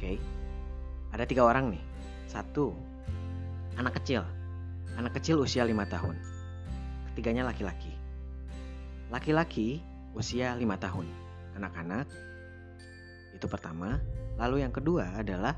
oke 0.10 0.18
ada 1.14 1.24
tiga 1.30 1.46
orang 1.46 1.78
nih 1.78 1.84
satu 2.26 2.74
anak 3.78 4.02
kecil 4.02 4.26
Anak 5.00 5.16
kecil 5.16 5.40
usia 5.40 5.64
5 5.64 5.72
tahun. 5.88 6.16
Ketiganya 7.08 7.48
laki-laki. 7.48 7.96
Laki-laki 9.08 9.80
usia 10.12 10.52
5 10.52 10.60
tahun. 10.76 11.08
Anak-anak 11.56 12.04
itu 13.32 13.48
pertama. 13.48 14.04
Lalu 14.36 14.68
yang 14.68 14.76
kedua 14.76 15.16
adalah 15.16 15.56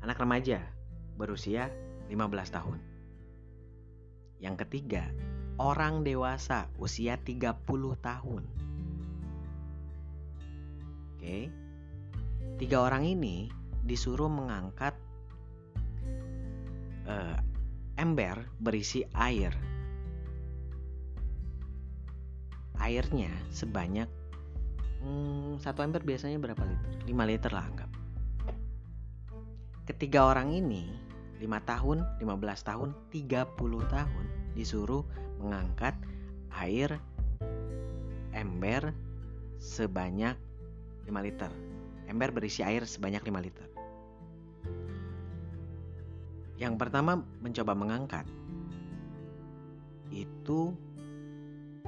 anak 0.00 0.16
remaja 0.16 0.64
berusia 1.20 1.68
15 2.08 2.56
tahun. 2.56 2.78
Yang 4.40 4.56
ketiga, 4.64 5.04
orang 5.60 6.00
dewasa 6.00 6.72
usia 6.80 7.20
30 7.20 7.60
tahun. 8.00 8.48
Oke. 11.20 11.52
Tiga 12.56 12.80
orang 12.80 13.04
ini 13.04 13.52
disuruh 13.84 14.28
mengangkat 14.28 14.92
uh, 17.08 17.38
ember 18.00 18.48
berisi 18.60 19.04
air. 19.12 19.52
Airnya 22.80 23.28
sebanyak 23.52 24.08
hmm, 25.04 25.60
satu 25.60 25.84
ember 25.84 26.00
biasanya 26.00 26.40
berapa 26.40 26.64
liter? 26.64 26.90
5 27.08 27.30
liter 27.30 27.50
lah 27.52 27.64
anggap. 27.68 27.90
Ketiga 29.84 30.30
orang 30.30 30.54
ini 30.54 30.88
5 31.40 31.48
tahun, 31.66 31.98
15 32.20 32.68
tahun, 32.68 32.88
30 33.12 33.94
tahun 33.96 34.24
disuruh 34.54 35.02
mengangkat 35.40 35.96
air 36.60 37.00
ember 38.36 38.92
sebanyak 39.60 40.36
5 41.08 41.26
liter. 41.26 41.50
Ember 42.10 42.34
berisi 42.34 42.60
air 42.66 42.84
sebanyak 42.84 43.22
5 43.22 43.46
liter. 43.46 43.69
Yang 46.60 46.74
pertama 46.76 47.24
mencoba 47.40 47.72
mengangkat. 47.72 48.28
Itu 50.12 50.76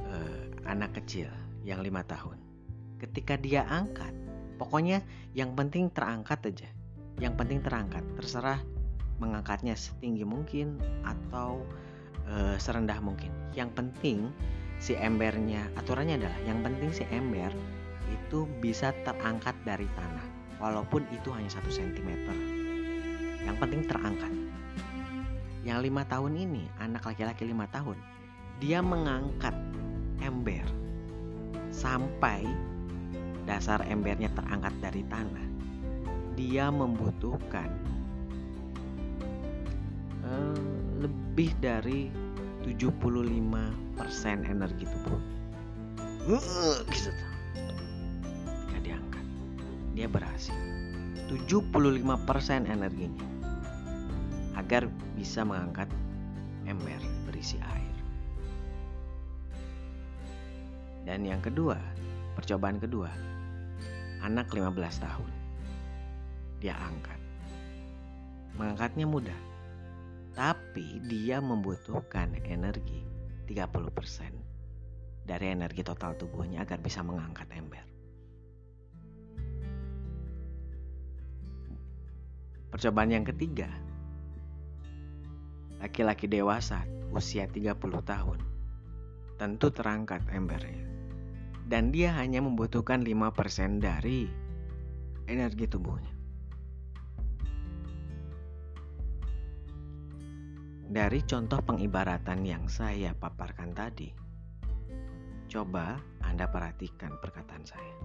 eh, 0.01 0.49
anak 0.65 0.97
kecil 0.97 1.29
yang 1.63 1.85
lima 1.85 2.01
tahun. 2.09 2.41
Ketika 2.97 3.37
dia 3.37 3.69
angkat, 3.69 4.15
pokoknya 4.57 5.05
yang 5.37 5.53
penting 5.53 5.93
terangkat 5.93 6.41
aja. 6.49 6.69
Yang 7.21 7.35
penting 7.37 7.61
terangkat. 7.61 8.03
Terserah 8.17 8.59
mengangkatnya 9.23 9.79
setinggi 9.79 10.27
mungkin 10.27 10.83
atau 11.07 11.63
e, 12.27 12.59
serendah 12.59 12.99
mungkin. 12.99 13.31
Yang 13.55 13.71
penting 13.79 14.19
si 14.83 14.99
embernya 14.99 15.71
aturannya 15.79 16.19
adalah 16.19 16.39
yang 16.43 16.59
penting 16.67 16.91
si 16.91 17.07
ember 17.15 17.55
itu 18.11 18.51
bisa 18.59 18.91
terangkat 19.07 19.55
dari 19.63 19.87
tanah 19.95 20.27
walaupun 20.59 21.07
itu 21.15 21.31
hanya 21.31 21.55
satu 21.55 21.71
sentimeter. 21.71 22.35
Yang 23.47 23.57
penting 23.63 23.83
terangkat 23.87 24.33
yang 25.62 25.79
lima 25.79 26.03
tahun 26.07 26.35
ini 26.35 26.66
anak 26.83 27.07
laki-laki 27.07 27.46
lima 27.46 27.70
tahun 27.70 27.98
dia 28.62 28.79
mengangkat 28.79 29.55
ember 30.22 30.62
sampai 31.75 32.46
dasar 33.42 33.83
embernya 33.88 34.31
terangkat 34.38 34.70
dari 34.79 35.03
tanah. 35.11 35.46
Dia 36.38 36.70
membutuhkan 36.70 37.68
uh, 40.22 40.62
lebih 41.03 41.51
dari 41.59 42.12
75% 42.62 44.46
energi 44.46 44.85
tubuh. 44.87 45.20
Uh, 46.22 46.87
gitu. 46.94 47.11
Ketika 48.70 48.79
diangkat 48.79 49.25
dia 49.98 50.07
berhasil. 50.07 50.55
75% 51.33 52.68
energinya 52.68 53.32
agar 54.73 54.89
bisa 55.13 55.45
mengangkat 55.45 55.85
ember 56.65 56.97
berisi 57.29 57.61
air. 57.61 57.97
Dan 61.05 61.29
yang 61.29 61.45
kedua, 61.45 61.77
percobaan 62.33 62.81
kedua, 62.81 63.13
anak 64.25 64.49
15 64.49 64.73
tahun. 64.97 65.29
Dia 66.65 66.73
angkat. 66.73 67.21
Mengangkatnya 68.57 69.05
mudah. 69.05 69.41
Tapi 70.33 71.05
dia 71.05 71.45
membutuhkan 71.45 72.33
energi 72.41 73.05
30% 73.53 75.29
dari 75.29 75.53
energi 75.53 75.85
total 75.85 76.17
tubuhnya 76.17 76.65
agar 76.65 76.81
bisa 76.81 77.05
mengangkat 77.05 77.45
ember. 77.53 77.85
Percobaan 82.73 83.13
yang 83.13 83.29
ketiga, 83.29 83.92
laki-laki 85.83 86.31
dewasa 86.31 86.87
usia 87.11 87.51
30 87.51 87.75
tahun 88.07 88.38
tentu 89.35 89.75
terangkat 89.75 90.23
embernya. 90.31 90.87
Dan 91.66 91.90
dia 91.90 92.14
hanya 92.14 92.38
membutuhkan 92.38 93.03
5% 93.03 93.83
dari 93.83 94.31
energi 95.27 95.66
tubuhnya. 95.66 96.14
Dari 100.92 101.21
contoh 101.25 101.59
pengibaratan 101.64 102.45
yang 102.45 102.68
saya 102.68 103.16
paparkan 103.16 103.73
tadi, 103.73 104.12
coba 105.49 105.97
Anda 106.23 106.47
perhatikan 106.47 107.16
perkataan 107.18 107.64
saya. 107.64 107.97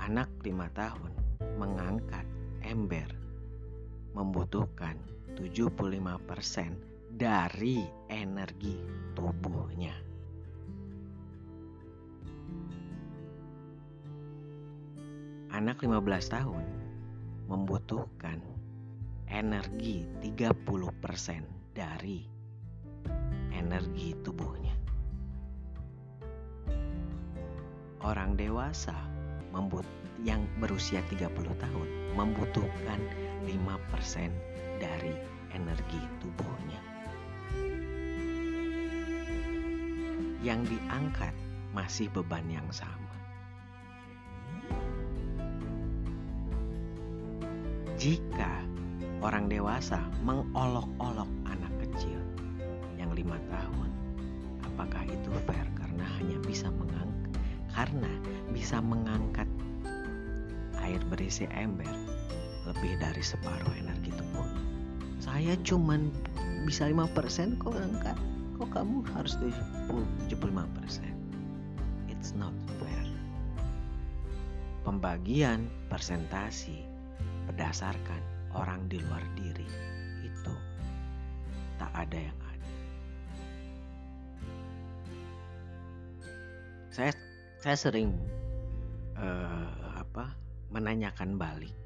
Anak 0.00 0.32
lima 0.42 0.72
tahun 0.72 1.12
mengangkat 1.60 2.24
ember 2.64 3.12
membutuhkan 4.16 4.96
75% 5.38 7.14
dari 7.14 7.86
energi 8.10 8.74
tubuhnya. 9.14 9.94
Anak 15.54 15.78
15 15.78 16.34
tahun 16.34 16.66
membutuhkan 17.46 18.42
energi 19.30 20.02
30% 20.18 21.46
dari 21.70 22.26
energi 23.54 24.18
tubuhnya. 24.26 24.74
Orang 28.02 28.34
dewasa 28.34 28.94
membut 29.54 29.86
yang 30.26 30.42
berusia 30.58 30.98
30 31.06 31.30
tahun 31.62 31.88
membutuhkan 32.18 32.98
5% 33.46 34.57
dari 34.78 35.14
energi 35.52 36.00
tubuhnya. 36.22 36.80
Yang 40.42 40.78
diangkat 40.78 41.34
masih 41.74 42.06
beban 42.14 42.46
yang 42.46 42.66
sama. 42.70 43.14
Jika 47.98 48.62
orang 49.18 49.50
dewasa 49.50 49.98
mengolok-olok 50.22 51.26
anak 51.50 51.74
kecil 51.82 52.22
yang 52.94 53.10
lima 53.10 53.34
tahun, 53.50 53.90
apakah 54.62 55.02
itu 55.02 55.30
fair 55.42 55.66
karena 55.74 56.06
hanya 56.22 56.38
bisa 56.46 56.70
mengangkat 56.70 57.42
karena 57.74 58.12
bisa 58.54 58.78
mengangkat 58.78 59.50
air 60.78 61.02
berisi 61.10 61.50
ember 61.50 61.90
lebih 62.70 63.02
dari 63.02 63.22
separuh 63.22 63.74
energi 63.74 63.97
saya 65.38 65.54
cuman 65.62 66.10
bisa 66.66 66.90
5% 66.90 67.62
kok 67.62 67.70
angkat 67.70 68.18
kok 68.58 68.74
kamu 68.74 69.06
harus 69.14 69.38
75% 69.38 70.18
it's 72.10 72.34
not 72.34 72.50
fair. 72.82 73.06
Pembagian 74.82 75.70
persentasi 75.86 76.82
berdasarkan 77.46 78.18
orang 78.50 78.90
di 78.90 78.98
luar 78.98 79.22
diri 79.38 79.62
itu 80.26 80.54
tak 81.78 81.94
ada 81.94 82.18
yang 82.18 82.38
ada 82.42 82.70
saya 86.90 87.14
saya 87.62 87.78
sering 87.78 88.10
uh, 89.14 90.02
apa 90.02 90.34
menanyakan 90.74 91.38
balik. 91.38 91.78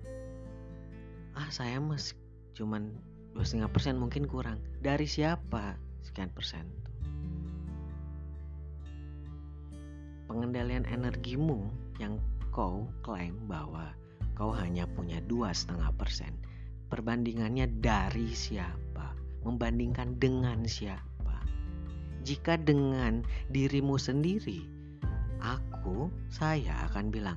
Ah 1.37 1.53
saya 1.53 1.77
mas 1.85 2.17
cuman 2.57 3.12
dua 3.33 3.45
setengah 3.45 3.73
persen 3.73 3.97
mungkin 3.97 4.29
kurang. 4.29 4.61
Dari 4.81 5.09
siapa? 5.09 5.77
Sekian 6.05 6.31
persen 6.31 6.83
pengendalian 10.33 10.89
energimu 10.89 11.69
yang 12.01 12.17
kau 12.49 12.89
klaim 13.05 13.37
bahwa 13.45 13.93
kau 14.33 14.49
hanya 14.49 14.89
punya 14.89 15.21
dua 15.29 15.53
setengah 15.53 15.93
persen 16.01 16.33
perbandingannya 16.89 17.69
dari 17.85 18.33
siapa? 18.33 19.13
Membandingkan 19.45 20.17
dengan 20.17 20.65
siapa? 20.65 21.37
Jika 22.25 22.57
dengan 22.57 23.21
dirimu 23.53 24.01
sendiri 24.01 24.65
aku 25.45 26.09
saya 26.33 26.89
akan 26.89 27.13
bilang 27.13 27.37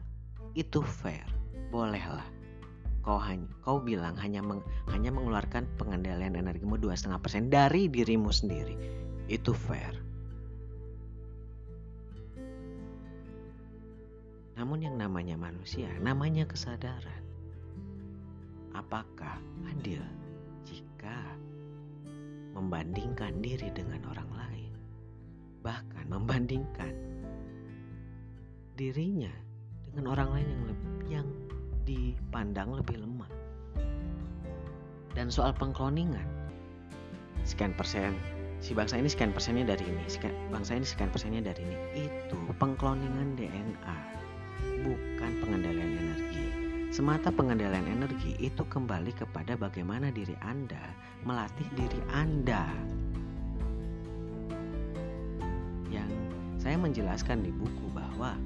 itu 0.56 0.80
fair. 0.80 1.28
Bolehlah 1.68 2.24
kau 3.06 3.22
hanya 3.22 3.46
kau 3.62 3.78
bilang 3.78 4.18
hanya 4.18 4.42
meng, 4.42 4.66
hanya 4.90 5.14
mengeluarkan 5.14 5.70
pengendalian 5.78 6.34
energimu 6.34 6.82
dua 6.82 6.98
setengah 6.98 7.22
persen 7.22 7.54
dari 7.54 7.86
dirimu 7.86 8.34
sendiri. 8.34 8.74
Itu 9.30 9.54
fair. 9.54 9.94
Namun 14.58 14.82
yang 14.82 14.98
namanya 14.98 15.38
manusia 15.38 15.86
namanya 16.02 16.50
kesadaran 16.50 17.22
apakah 18.76 19.40
adil 19.72 20.04
jika 20.68 21.16
membandingkan 22.52 23.40
diri 23.40 23.72
dengan 23.72 24.04
orang 24.12 24.30
lain? 24.36 24.74
Bahkan 25.64 26.06
membandingkan 26.12 26.94
dirinya 28.76 29.32
dengan 29.88 30.12
orang 30.12 30.30
lain 30.36 30.48
yang 30.52 30.64
lebih 30.68 30.94
yang 31.08 31.28
dipandang 31.86 32.74
lebih 32.74 33.00
lemah. 33.00 33.30
Dan 35.16 35.32
soal 35.32 35.56
pengkloningan, 35.56 36.28
sekian 37.48 37.72
persen, 37.72 38.18
si 38.60 38.76
bangsa 38.76 39.00
ini 39.00 39.08
sekian 39.08 39.32
persennya 39.32 39.64
dari 39.64 39.88
ini, 39.88 40.04
sekian, 40.10 40.34
bangsa 40.52 40.76
ini 40.76 40.84
sekian 40.84 41.08
persennya 41.14 41.46
dari 41.46 41.64
ini. 41.64 42.10
Itu 42.10 42.36
pengkloningan 42.60 43.40
DNA, 43.40 43.98
bukan 44.84 45.32
pengendalian 45.40 45.92
energi. 45.96 46.46
Semata 46.92 47.32
pengendalian 47.32 47.88
energi 47.88 48.36
itu 48.44 48.64
kembali 48.68 49.16
kepada 49.16 49.56
bagaimana 49.56 50.12
diri 50.12 50.36
Anda 50.44 50.80
melatih 51.26 51.68
diri 51.76 52.00
Anda. 52.12 52.70
Yang 55.90 56.12
saya 56.62 56.78
menjelaskan 56.80 57.44
di 57.44 57.52
buku 57.52 57.86
bahwa 57.92 58.38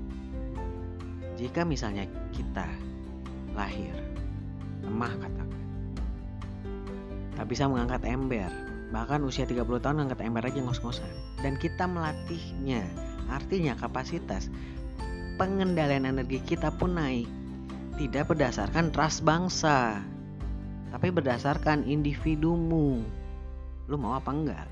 jika 1.38 1.63
misalnya 1.63 2.10
kita 2.36 2.67
lahir 3.53 3.93
lemah 4.83 5.13
katakan 5.17 5.62
tak 7.38 7.45
bisa 7.47 7.69
mengangkat 7.69 8.03
ember 8.05 8.51
bahkan 8.89 9.21
usia 9.21 9.45
30 9.45 9.65
tahun 9.79 10.09
angkat 10.09 10.25
ember 10.25 10.43
aja 10.43 10.59
ngos-ngosan 10.65 11.09
dan 11.45 11.55
kita 11.62 11.85
melatihnya 11.85 12.83
artinya 13.29 13.77
kapasitas 13.77 14.49
pengendalian 15.39 16.03
energi 16.03 16.43
kita 16.43 16.67
pun 16.75 16.99
naik. 16.99 17.31
Tidak 17.95 18.27
berdasarkan 18.27 18.91
ras 18.91 19.23
bangsa, 19.23 20.03
tapi 20.91 21.07
berdasarkan 21.15 21.88
individumu. 21.88 22.99
Lu 23.88 23.95
mau 23.95 24.19
apa 24.19 24.35
enggak? 24.35 24.67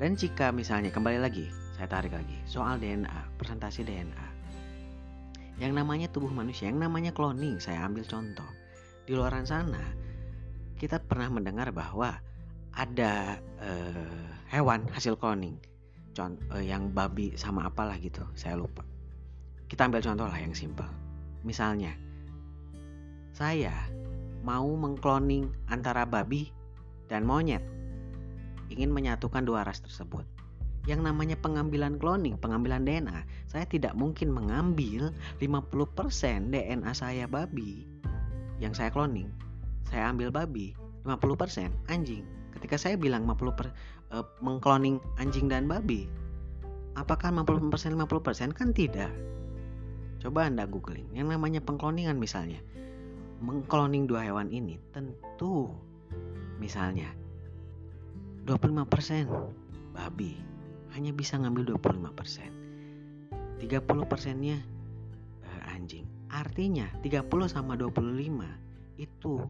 Dan 0.00 0.16
jika 0.18 0.50
misalnya 0.50 0.90
kembali 0.90 1.20
lagi, 1.20 1.46
saya 1.76 1.86
tarik 1.86 2.16
lagi 2.16 2.36
soal 2.48 2.80
DNA, 2.80 3.38
presentasi 3.38 3.84
DNA. 3.84 4.31
Yang 5.60 5.72
namanya 5.76 6.06
tubuh 6.08 6.32
manusia, 6.32 6.68
yang 6.72 6.80
namanya 6.80 7.12
cloning, 7.12 7.60
saya 7.60 7.84
ambil 7.84 8.04
contoh. 8.08 8.48
Di 9.04 9.12
luar 9.12 9.34
sana, 9.44 9.82
kita 10.80 11.02
pernah 11.02 11.28
mendengar 11.28 11.74
bahwa 11.74 12.16
ada 12.72 13.36
uh, 13.60 14.28
hewan 14.48 14.88
hasil 14.88 15.20
cloning, 15.20 15.60
contoh 16.16 16.40
uh, 16.56 16.64
yang 16.64 16.88
babi 16.92 17.36
sama 17.36 17.68
apalah 17.68 18.00
gitu, 18.00 18.24
saya 18.32 18.56
lupa. 18.56 18.80
Kita 19.68 19.88
ambil 19.88 20.00
contoh 20.00 20.26
lah 20.28 20.40
yang 20.40 20.56
simpel. 20.56 20.88
Misalnya, 21.44 21.92
saya 23.32 23.72
mau 24.44 24.68
mengkloning 24.76 25.48
antara 25.68 26.04
babi 26.04 26.52
dan 27.08 27.24
monyet. 27.28 27.64
Ingin 28.72 28.88
menyatukan 28.88 29.44
dua 29.44 29.68
ras 29.68 29.84
tersebut. 29.84 30.24
Yang 30.82 31.00
namanya 31.06 31.36
pengambilan 31.38 32.02
cloning, 32.02 32.34
pengambilan 32.42 32.82
DNA, 32.82 33.22
saya 33.46 33.64
tidak 33.70 33.94
mungkin 33.94 34.34
mengambil 34.34 35.14
50% 35.38 36.50
DNA 36.50 36.90
saya 36.90 37.30
babi 37.30 37.86
yang 38.58 38.74
saya 38.74 38.90
cloning. 38.90 39.30
Saya 39.86 40.10
ambil 40.10 40.34
babi, 40.34 40.74
50% 41.06 41.70
anjing. 41.86 42.26
Ketika 42.58 42.74
saya 42.78 42.98
bilang 42.98 43.26
50 43.30 43.54
per, 43.54 43.70
uh, 44.10 44.26
mengkloning 44.42 44.98
anjing 45.22 45.46
dan 45.46 45.70
babi, 45.70 46.10
apakah 46.98 47.30
50% 47.30 47.94
50% 47.94 48.50
kan 48.50 48.74
tidak. 48.74 49.10
Coba 50.22 50.46
Anda 50.46 50.70
googling 50.70 51.10
yang 51.14 51.30
namanya 51.30 51.58
pengkloningan 51.58 52.14
misalnya 52.14 52.62
mengkloning 53.42 54.06
dua 54.06 54.22
hewan 54.22 54.54
ini 54.54 54.78
tentu 54.94 55.66
misalnya 56.62 57.10
25% 58.46 59.26
babi 59.90 60.38
hanya 60.92 61.12
bisa 61.12 61.40
ngambil 61.40 61.76
25%. 61.76 62.62
30 63.62 64.42
nya 64.42 64.58
uh, 65.46 65.72
anjing. 65.72 66.04
Artinya 66.32 66.88
30 67.04 67.28
sama 67.46 67.78
25 67.78 68.98
itu 68.98 69.46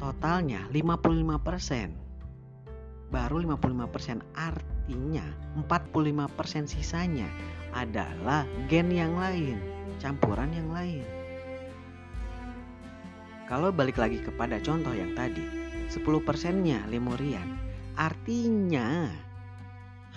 totalnya 0.00 0.68
55%. 0.72 1.90
Baru 3.10 3.42
55% 3.42 4.22
artinya 4.38 5.26
45% 5.66 6.70
sisanya 6.70 7.26
adalah 7.74 8.46
gen 8.70 8.90
yang 8.90 9.18
lain, 9.18 9.58
campuran 9.98 10.54
yang 10.54 10.70
lain. 10.70 11.02
Kalau 13.50 13.74
balik 13.74 13.98
lagi 13.98 14.22
kepada 14.22 14.62
contoh 14.62 14.94
yang 14.94 15.10
tadi, 15.18 15.42
10 15.90 15.98
persennya 16.22 16.86
lemurian, 16.86 17.58
artinya 17.98 19.10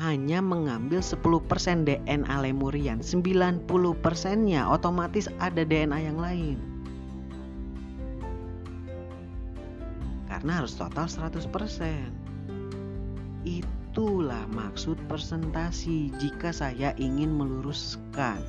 hanya 0.01 0.41
mengambil 0.41 1.05
10% 1.05 1.85
DNA 1.85 2.35
lemurian, 2.41 2.97
90 3.05 3.69
persennya 4.01 4.65
otomatis 4.65 5.29
ada 5.37 5.61
DNA 5.61 6.09
yang 6.09 6.17
lain. 6.17 6.57
Karena 10.25 10.65
harus 10.65 10.73
total 10.73 11.05
100%. 11.05 11.45
Itulah 13.45 14.49
maksud 14.49 14.97
presentasi 15.05 16.09
jika 16.17 16.49
saya 16.49 16.97
ingin 16.97 17.29
meluruskan. 17.37 18.41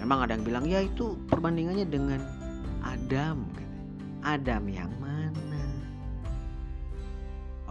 Memang 0.00 0.24
ada 0.24 0.32
yang 0.34 0.48
bilang 0.48 0.64
ya 0.64 0.80
itu 0.80 1.14
perbandingannya 1.28 1.84
dengan 1.84 2.24
Adam. 2.80 3.44
Adam 4.24 4.64
yang? 4.72 5.01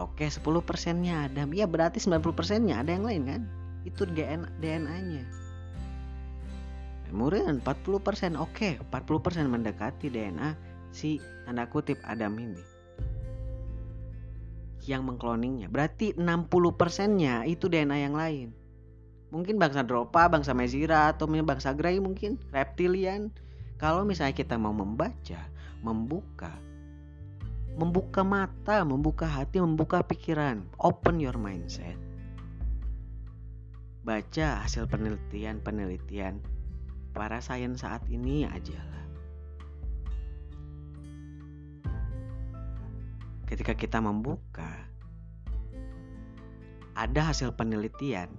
Oke 0.01 0.25
10 0.25 0.41
persennya 0.65 1.29
Adam. 1.29 1.53
Ya 1.53 1.69
berarti 1.69 2.01
90 2.01 2.33
persennya 2.33 2.81
ada 2.81 2.91
yang 2.97 3.05
lain 3.05 3.23
kan? 3.29 3.41
Itu 3.85 4.09
DNA, 4.09 4.49
DNA-nya. 4.57 5.23
Kemudian 7.05 7.61
40 7.61 8.01
persen. 8.01 8.33
Oke 8.33 8.81
40 8.81 9.21
persen 9.21 9.45
mendekati 9.53 10.09
DNA 10.09 10.57
si 10.89 11.21
tanda 11.45 11.69
kutip 11.69 12.01
Adam 12.01 12.33
ini. 12.41 12.63
Yang 14.89 15.01
mengkloningnya. 15.05 15.69
Berarti 15.69 16.17
60 16.17 16.49
persennya 16.73 17.45
itu 17.45 17.69
DNA 17.69 17.97
yang 18.09 18.17
lain 18.17 18.49
mungkin 19.31 19.55
bangsa 19.55 19.81
Dropa, 19.81 20.27
bangsa 20.27 20.51
Mezira 20.51 21.15
atau 21.15 21.25
bangsa 21.25 21.71
Grey 21.71 21.97
mungkin 22.03 22.37
reptilian. 22.51 23.31
Kalau 23.79 24.05
misalnya 24.05 24.35
kita 24.37 24.59
mau 24.61 24.75
membaca, 24.75 25.41
membuka, 25.81 26.53
membuka 27.75 28.21
mata, 28.25 28.83
membuka 28.83 29.27
hati, 29.27 29.63
membuka 29.63 30.03
pikiran, 30.03 30.67
open 30.81 31.21
your 31.23 31.37
mindset. 31.39 31.95
Baca 34.01 34.65
hasil 34.65 34.89
penelitian-penelitian 34.89 36.41
para 37.13 37.39
sains 37.39 37.85
saat 37.85 38.01
ini 38.09 38.43
aja 38.49 38.79
lah. 38.81 39.05
Ketika 43.45 43.75
kita 43.75 43.99
membuka, 43.99 44.87
ada 46.95 47.21
hasil 47.31 47.55
penelitian 47.55 48.31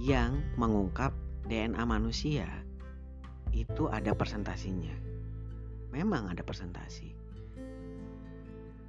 yang 0.00 0.40
mengungkap 0.56 1.12
DNA 1.48 1.82
manusia 1.84 2.48
itu 3.52 3.88
ada 3.92 4.16
presentasinya. 4.16 4.96
Memang 5.92 6.32
ada 6.32 6.40
presentasi. 6.40 7.11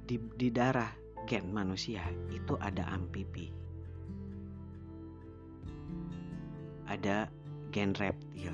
Di, 0.04 0.20
di 0.36 0.48
darah 0.52 0.92
gen 1.24 1.48
manusia 1.52 2.04
itu 2.28 2.54
ada 2.60 2.84
amfibi. 2.92 3.48
Ada 6.84 7.28
gen 7.72 7.96
reptil. 7.96 8.52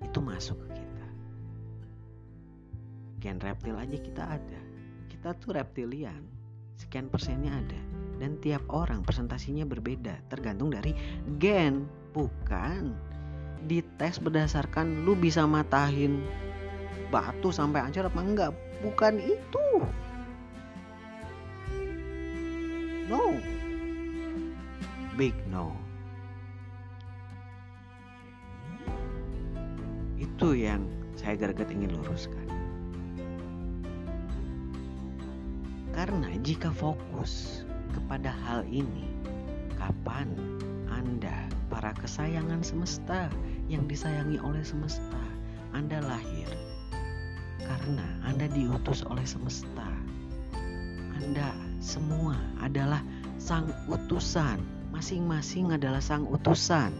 Itu 0.00 0.18
masuk 0.24 0.56
ke 0.64 0.80
kita. 0.80 1.08
Gen 3.20 3.38
reptil 3.38 3.76
aja 3.76 3.96
kita 4.00 4.24
ada. 4.24 4.60
Kita 5.12 5.36
tuh 5.36 5.52
reptilian. 5.52 6.24
Sekian 6.80 7.12
persennya 7.12 7.52
ada 7.52 7.80
dan 8.20 8.36
tiap 8.44 8.60
orang 8.68 9.00
presentasinya 9.00 9.64
berbeda 9.64 10.28
tergantung 10.28 10.68
dari 10.68 10.92
gen 11.40 11.88
bukan 12.12 12.92
dites 13.64 14.20
berdasarkan 14.20 15.08
lu 15.08 15.16
bisa 15.16 15.48
matahin 15.48 16.20
batu 17.08 17.48
sampai 17.48 17.80
hancur 17.80 18.06
apa 18.06 18.20
enggak 18.20 18.52
bukan 18.84 19.16
itu 19.24 19.64
no 23.10 23.34
big 25.18 25.34
no 25.50 25.74
itu 30.14 30.54
yang 30.54 30.86
saya 31.18 31.34
greget 31.34 31.74
ingin 31.74 31.90
luruskan 31.98 32.46
karena 35.90 36.30
jika 36.40 36.72
fokus 36.72 37.66
kepada 37.92 38.32
hal 38.46 38.64
ini. 38.70 39.10
Kapan 39.76 40.28
Anda, 40.92 41.48
para 41.72 41.96
kesayangan 41.96 42.60
semesta 42.60 43.32
yang 43.68 43.88
disayangi 43.88 44.36
oleh 44.40 44.60
semesta, 44.60 45.20
Anda 45.72 46.04
lahir 46.04 46.48
karena 47.64 48.04
Anda 48.24 48.48
diutus 48.52 49.04
oleh 49.08 49.24
semesta. 49.24 49.88
Anda 51.20 51.52
semua 51.80 52.36
adalah 52.60 53.00
sang 53.40 53.72
utusan, 53.88 54.60
masing-masing 54.92 55.72
adalah 55.72 56.04
sang 56.04 56.28
utusan. 56.28 56.92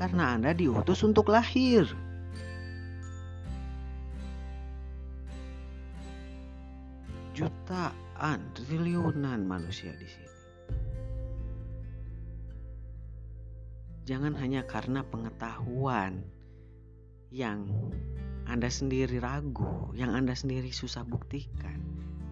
Karena 0.00 0.38
Anda 0.38 0.56
diutus 0.56 1.04
untuk 1.04 1.28
lahir. 1.28 1.84
jutaan, 7.40 8.52
triliunan 8.52 9.48
manusia 9.48 9.96
di 9.96 10.04
sini. 10.04 10.28
Jangan 14.04 14.36
hanya 14.36 14.66
karena 14.68 15.00
pengetahuan 15.06 16.20
yang 17.32 17.64
Anda 18.50 18.66
sendiri 18.66 19.22
ragu, 19.22 19.94
yang 19.94 20.18
Anda 20.18 20.34
sendiri 20.34 20.74
susah 20.74 21.06
buktikan, 21.06 21.78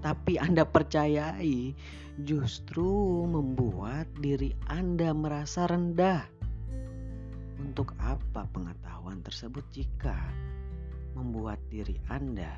tapi 0.02 0.34
Anda 0.34 0.66
percayai 0.66 1.78
justru 2.26 3.22
membuat 3.30 4.10
diri 4.18 4.50
Anda 4.66 5.14
merasa 5.14 5.70
rendah. 5.70 6.26
Untuk 7.62 7.94
apa 8.02 8.50
pengetahuan 8.50 9.22
tersebut 9.22 9.62
jika 9.70 10.18
membuat 11.14 11.62
diri 11.70 12.02
Anda 12.10 12.50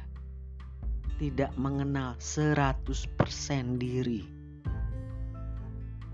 tidak 1.20 1.52
mengenal 1.60 2.16
100% 2.16 2.80
diri. 3.76 4.24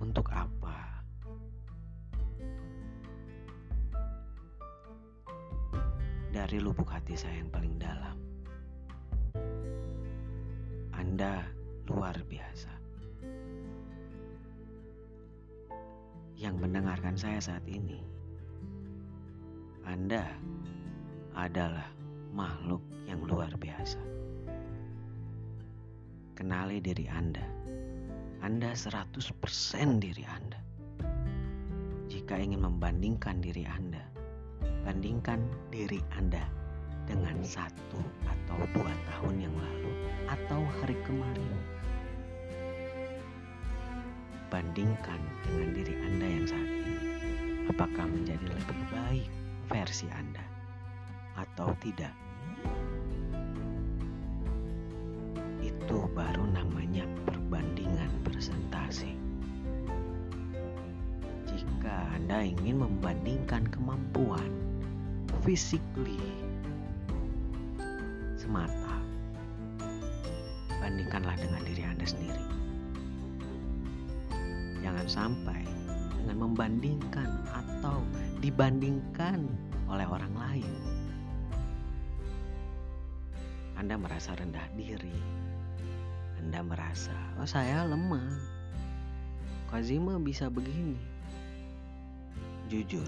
Untuk 0.03 0.35
apa? 0.35 0.56
Dari 6.37 6.61
lubuk 6.61 6.93
hati 6.93 7.17
saya 7.17 7.41
yang 7.41 7.49
paling 7.49 7.81
dalam. 7.81 8.13
Anda 10.93 11.49
luar 11.89 12.13
biasa. 12.29 12.69
Yang 16.37 16.57
mendengarkan 16.61 17.17
saya 17.17 17.41
saat 17.41 17.65
ini, 17.65 18.05
Anda 19.89 20.29
adalah 21.33 21.89
makhluk 22.37 22.85
yang 23.09 23.25
luar 23.25 23.57
biasa. 23.57 23.97
Kenali 26.37 26.85
diri 26.85 27.09
Anda. 27.09 27.49
Anda 28.45 28.77
100% 28.77 29.25
diri 30.05 30.25
Anda. 30.29 30.61
Jika 32.13 32.37
ingin 32.37 32.61
membandingkan 32.61 33.41
diri 33.41 33.65
Anda, 33.65 34.06
bandingkan 34.87 35.43
diri 35.75 35.99
Anda 36.15 36.47
dengan 37.11 37.43
satu 37.43 37.99
atau 38.23 38.59
dua 38.71 38.95
tahun 39.11 39.43
yang 39.43 39.51
lalu 39.59 39.93
atau 40.31 40.63
hari 40.79 40.95
kemarin. 41.03 41.55
Bandingkan 44.47 45.19
dengan 45.43 45.75
diri 45.75 45.95
Anda 46.07 46.27
yang 46.31 46.47
saat 46.47 46.71
ini. 46.71 46.95
Apakah 47.67 48.07
menjadi 48.07 48.47
lebih 48.47 48.83
baik 48.95 49.27
versi 49.67 50.07
Anda 50.15 50.47
atau 51.35 51.75
tidak? 51.83 52.15
itu 55.67 56.03
baru 56.15 56.47
namanya 56.51 57.07
perbandingan 57.27 58.11
presentasi. 58.27 59.15
Jika 61.47 62.11
Anda 62.15 62.43
ingin 62.43 62.83
membandingkan 62.83 63.71
kemampuan 63.71 64.51
physically 65.47 66.19
semata, 68.35 68.99
bandingkanlah 70.83 71.39
dengan 71.39 71.63
diri 71.63 71.87
Anda 71.87 72.03
sendiri. 72.03 72.45
Jangan 74.83 75.07
sampai 75.07 75.63
dengan 76.19 76.51
membandingkan 76.51 77.31
atau 77.55 78.03
dibandingkan 78.43 79.47
oleh 79.87 80.03
orang 80.11 80.35
lain. 80.35 80.73
Anda 83.79 83.95
merasa 83.95 84.35
rendah 84.35 84.67
diri, 84.75 85.15
anda 86.43 86.59
merasa, 86.67 87.15
oh 87.39 87.47
saya 87.47 87.87
lemah. 87.87 88.35
Kazima 89.71 90.19
bisa 90.19 90.51
begini. 90.51 90.99
Jujur, 92.67 93.07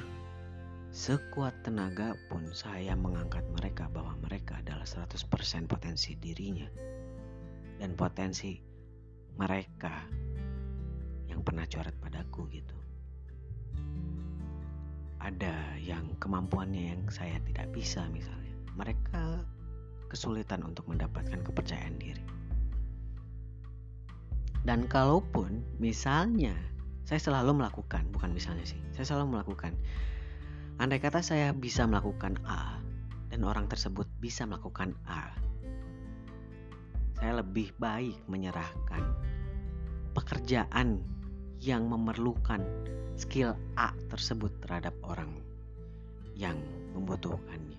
sekuat 0.99 1.63
tenaga 1.63 2.19
pun 2.27 2.43
saya 2.51 2.99
mengangkat 2.99 3.47
mereka 3.55 3.87
bahwa 3.95 4.19
mereka 4.19 4.59
adalah 4.59 4.83
100% 4.83 5.71
potensi 5.71 6.19
dirinya. 6.19 6.67
Dan 7.79 7.95
potensi 7.95 8.59
mereka 9.39 10.03
yang 11.31 11.47
pernah 11.47 11.63
coret 11.71 11.95
padaku 12.03 12.51
gitu. 12.51 12.75
Ada 15.23 15.79
yang 15.79 16.19
kemampuannya 16.19 16.99
yang 16.99 17.03
saya 17.15 17.39
tidak 17.47 17.71
bisa 17.71 18.03
misalnya. 18.11 18.59
Mereka 18.75 19.47
kesulitan 20.11 20.67
untuk 20.67 20.91
mendapatkan 20.91 21.39
kepercayaan 21.47 21.95
diri 22.03 22.39
dan 24.69 24.85
kalaupun 24.85 25.65
misalnya 25.81 26.53
saya 27.09 27.17
selalu 27.17 27.57
melakukan, 27.57 28.05
bukan 28.13 28.37
misalnya 28.37 28.69
sih, 28.69 28.77
saya 28.93 29.17
selalu 29.17 29.41
melakukan. 29.41 29.73
Andai 30.79 31.03
kata 31.03 31.19
saya 31.27 31.51
bisa 31.51 31.91
melakukan 31.91 32.39
A 32.47 32.79
dan 33.35 33.43
orang 33.43 33.67
tersebut 33.67 34.07
bisa 34.23 34.47
melakukan 34.47 34.95
A, 35.11 35.35
saya 37.19 37.43
lebih 37.43 37.75
baik 37.83 38.15
menyerahkan 38.31 39.03
pekerjaan 40.15 41.03
yang 41.59 41.91
memerlukan 41.91 42.63
skill 43.19 43.59
A 43.75 43.91
tersebut 44.07 44.55
terhadap 44.63 44.95
orang 45.03 45.43
yang 46.39 46.55
membutuhkannya. 46.95 47.79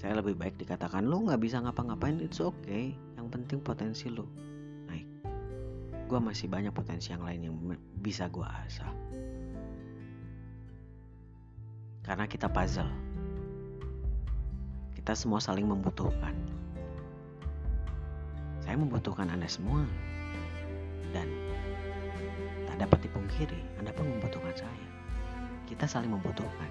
saya 0.00 0.16
lebih 0.16 0.32
baik 0.32 0.56
dikatakan 0.56 1.04
lu 1.04 1.28
nggak 1.28 1.44
bisa 1.44 1.60
ngapa-ngapain 1.60 2.24
it's 2.24 2.40
okay 2.40 2.96
yang 3.20 3.28
penting 3.28 3.60
potensi 3.60 4.08
lu 4.08 4.24
gue 6.10 6.18
masih 6.18 6.50
banyak 6.50 6.74
potensi 6.74 7.14
yang 7.14 7.22
lain 7.22 7.40
yang 7.46 7.54
bisa 8.02 8.26
gue 8.26 8.42
asah. 8.42 8.90
Karena 12.02 12.26
kita 12.26 12.50
puzzle. 12.50 12.90
Kita 14.98 15.14
semua 15.14 15.38
saling 15.38 15.70
membutuhkan. 15.70 16.34
Saya 18.66 18.74
membutuhkan 18.74 19.30
anda 19.30 19.46
semua. 19.46 19.86
Dan 21.14 21.30
tak 22.66 22.82
dapat 22.82 23.06
dipungkiri 23.06 23.78
anda 23.78 23.94
pun 23.94 24.10
membutuhkan 24.10 24.66
saya. 24.66 24.86
Kita 25.70 25.86
saling 25.86 26.10
membutuhkan. 26.10 26.70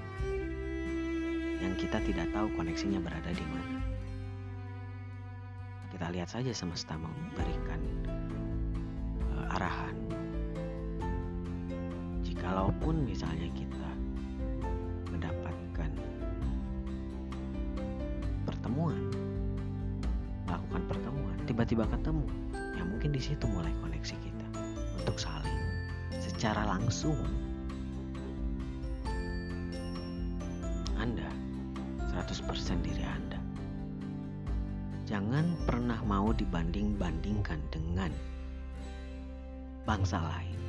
Yang 1.63 1.87
kita 1.87 2.03
tidak 2.03 2.27
tahu 2.35 2.51
koneksinya 2.59 2.99
berada 2.99 3.31
di 3.31 3.45
mana. 3.47 3.79
Kita 5.95 6.11
lihat 6.11 6.27
saja 6.27 6.51
semesta 6.51 6.99
memberikan 6.99 7.88
arahan. 9.59 9.91
Jikalaupun 12.23 13.03
misalnya 13.03 13.51
kita 13.51 13.89
mendapatkan 15.11 15.91
pertemuan, 18.47 18.95
melakukan 20.47 20.83
pertemuan, 20.87 21.35
tiba-tiba 21.43 21.83
ketemu, 21.91 22.23
ya 22.55 22.83
mungkin 22.87 23.11
di 23.11 23.19
situ 23.19 23.43
mulai 23.51 23.75
koneksi 23.83 24.15
kita 24.15 24.47
untuk 25.03 25.19
saling 25.19 25.59
secara 26.23 26.63
langsung 26.63 27.19
Anda 30.95 31.27
100% 32.15 32.47
diri 32.79 33.03
Anda. 33.03 33.43
Jangan 35.03 35.51
pernah 35.67 35.99
mau 36.07 36.31
dibanding-bandingkan 36.31 37.59
dengan 37.75 38.15
bangsa 39.89 40.21
lain, 40.21 40.59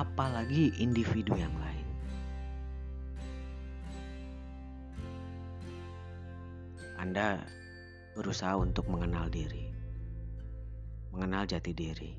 apalagi 0.00 0.72
individu 0.80 1.36
yang 1.36 1.52
lain. 1.60 1.88
Anda 6.96 7.44
berusaha 8.16 8.56
untuk 8.56 8.88
mengenal 8.88 9.28
diri, 9.28 9.68
mengenal 11.12 11.44
jati 11.44 11.76
diri, 11.76 12.16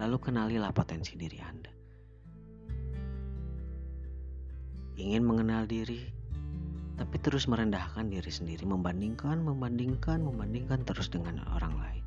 lalu 0.00 0.16
kenalilah 0.16 0.72
potensi 0.72 1.12
diri 1.20 1.38
Anda. 1.44 1.72
Ingin 4.96 5.28
mengenal 5.28 5.68
diri, 5.68 6.08
tapi 6.96 7.20
terus 7.20 7.44
merendahkan 7.52 8.08
diri 8.08 8.32
sendiri, 8.32 8.64
membandingkan, 8.64 9.44
membandingkan, 9.44 10.24
membandingkan 10.24 10.88
terus 10.88 11.12
dengan 11.12 11.44
orang 11.52 11.76
lain. 11.76 12.03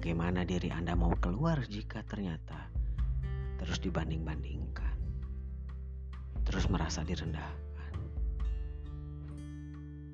Bagaimana 0.00 0.48
diri 0.48 0.72
Anda 0.72 0.96
mau 0.96 1.12
keluar 1.20 1.60
jika 1.68 2.00
ternyata 2.08 2.72
terus 3.60 3.76
dibanding-bandingkan, 3.84 4.96
terus 6.48 6.64
merasa 6.72 7.04
direndahkan? 7.04 7.92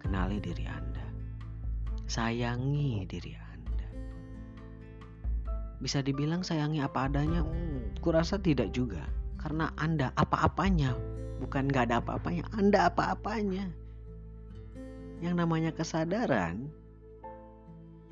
Kenali 0.03 0.43
diri 0.43 0.66
Anda, 0.66 1.07
sayangi 2.11 3.07
diri 3.07 3.39
Anda. 3.39 3.87
Bisa 5.78 6.03
dibilang 6.03 6.43
sayangi 6.43 6.82
apa 6.82 7.07
adanya, 7.07 7.47
hmm, 7.47 8.03
kurasa 8.03 8.43
tidak 8.43 8.74
juga, 8.74 9.07
karena 9.39 9.70
Anda 9.78 10.11
apa-apanya 10.18 10.99
bukan 11.39 11.70
gak 11.70 11.95
ada 11.95 12.03
apa-apanya, 12.03 12.43
Anda 12.59 12.91
apa-apanya. 12.91 13.70
Yang 15.22 15.34
namanya 15.47 15.70
kesadaran, 15.70 16.74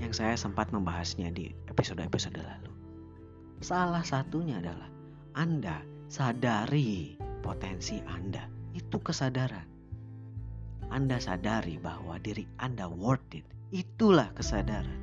yang 0.04 0.12
saya 0.12 0.36
sempat 0.36 0.68
membahasnya 0.68 1.32
di 1.32 1.56
episode-episode 1.72 2.36
lalu. 2.36 2.72
Salah 3.64 4.04
satunya 4.04 4.60
adalah 4.60 4.92
Anda 5.32 5.80
sadari 6.12 7.16
potensi 7.40 8.04
Anda. 8.04 8.44
Itu 8.76 9.00
kesadaran. 9.00 9.64
Anda 10.92 11.16
sadari 11.16 11.80
bahwa 11.80 12.20
diri 12.20 12.44
Anda 12.60 12.84
worth 12.84 13.32
it. 13.32 13.48
Itulah 13.72 14.28
kesadaran. 14.36 15.00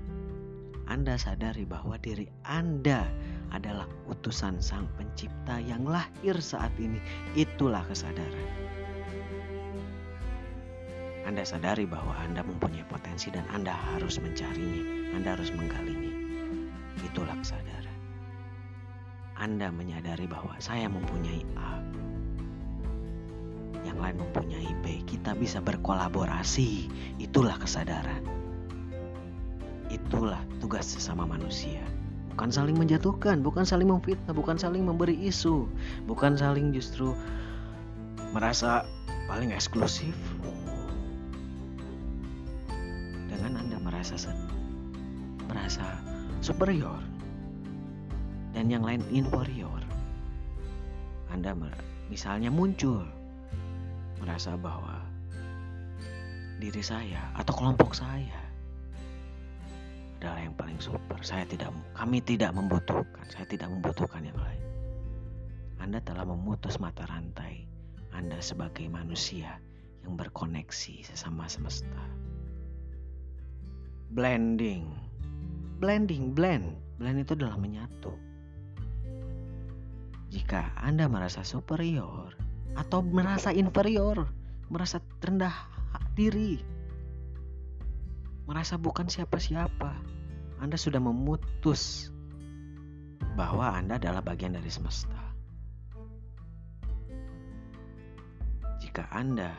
Anda 0.86 1.18
sadari 1.18 1.66
bahwa 1.66 1.98
diri 1.98 2.30
Anda 2.46 3.10
adalah 3.50 3.90
utusan 4.08 4.62
Sang 4.62 4.86
Pencipta 4.96 5.58
yang 5.58 5.84
lahir 5.90 6.38
saat 6.38 6.72
ini. 6.78 7.02
Itulah 7.34 7.82
kesadaran. 7.90 8.48
Anda 11.32 11.48
sadari 11.48 11.88
bahwa 11.88 12.12
Anda 12.28 12.44
mempunyai 12.44 12.84
potensi 12.92 13.32
dan 13.32 13.48
Anda 13.56 13.72
harus 13.72 14.20
mencarinya, 14.20 15.16
Anda 15.16 15.40
harus 15.40 15.48
menggalinya. 15.56 16.12
Itulah 17.08 17.40
kesadaran. 17.40 17.96
Anda 19.40 19.72
menyadari 19.72 20.28
bahwa 20.28 20.60
saya 20.60 20.92
mempunyai 20.92 21.48
A, 21.56 21.80
yang 23.88 23.96
lain 24.04 24.20
mempunyai 24.20 24.76
B. 24.84 25.08
Kita 25.08 25.32
bisa 25.32 25.64
berkolaborasi. 25.64 26.92
Itulah 27.24 27.56
kesadaran. 27.56 28.28
Itulah 29.88 30.44
tugas 30.60 30.84
sesama 30.84 31.24
manusia. 31.24 31.80
Bukan 32.36 32.52
saling 32.52 32.76
menjatuhkan, 32.76 33.40
bukan 33.40 33.64
saling 33.64 33.88
memfitnah, 33.88 34.36
bukan 34.36 34.60
saling 34.60 34.84
memberi 34.84 35.16
isu, 35.16 35.64
bukan 36.12 36.36
saling 36.36 36.76
justru 36.76 37.16
merasa 38.36 38.84
paling 39.32 39.56
eksklusif. 39.56 40.12
Dengan 43.52 43.68
Anda 43.68 43.84
merasa 43.84 44.16
merasa 45.52 45.84
superior 46.40 47.04
dan 48.56 48.72
yang 48.72 48.80
lain 48.88 49.04
inferior. 49.12 49.84
Anda 51.28 51.52
misalnya 52.08 52.48
muncul 52.48 53.04
merasa 54.24 54.56
bahwa 54.56 55.04
diri 56.64 56.80
saya 56.80 57.28
atau 57.36 57.52
kelompok 57.52 57.92
saya 57.92 58.40
adalah 60.24 60.48
yang 60.48 60.56
paling 60.56 60.80
super. 60.80 61.20
Saya 61.20 61.44
tidak, 61.44 61.76
kami 61.92 62.24
tidak 62.24 62.56
membutuhkan, 62.56 63.28
saya 63.28 63.44
tidak 63.52 63.68
membutuhkan 63.68 64.24
yang 64.24 64.40
lain. 64.40 64.64
Anda 65.84 66.00
telah 66.00 66.24
memutus 66.24 66.80
mata 66.80 67.04
rantai 67.04 67.68
Anda 68.16 68.40
sebagai 68.40 68.88
manusia 68.88 69.60
yang 70.08 70.16
berkoneksi 70.16 71.04
sesama 71.04 71.52
semesta. 71.52 72.21
Blending, 74.12 74.92
blending, 75.80 76.36
blend, 76.36 76.76
blend 77.00 77.18
itu 77.24 77.32
adalah 77.36 77.56
menyatu. 77.56 78.12
Jika 80.32 80.76
Anda 80.80 81.08
merasa 81.08 81.48
superior 81.48 82.36
atau 82.76 83.04
merasa 83.04 83.56
inferior, 83.56 84.28
merasa 84.68 85.00
rendah 85.24 85.56
diri, 86.16 86.60
merasa 88.48 88.76
bukan 88.76 89.08
siapa-siapa, 89.08 89.96
anda 90.62 90.78
sudah 90.78 91.02
memutus 91.02 92.14
bahwa 93.34 93.74
Anda 93.74 93.98
adalah 93.98 94.22
bagian 94.22 94.54
dari 94.54 94.70
semesta. 94.70 95.18
Jika 98.78 99.10
Anda 99.10 99.58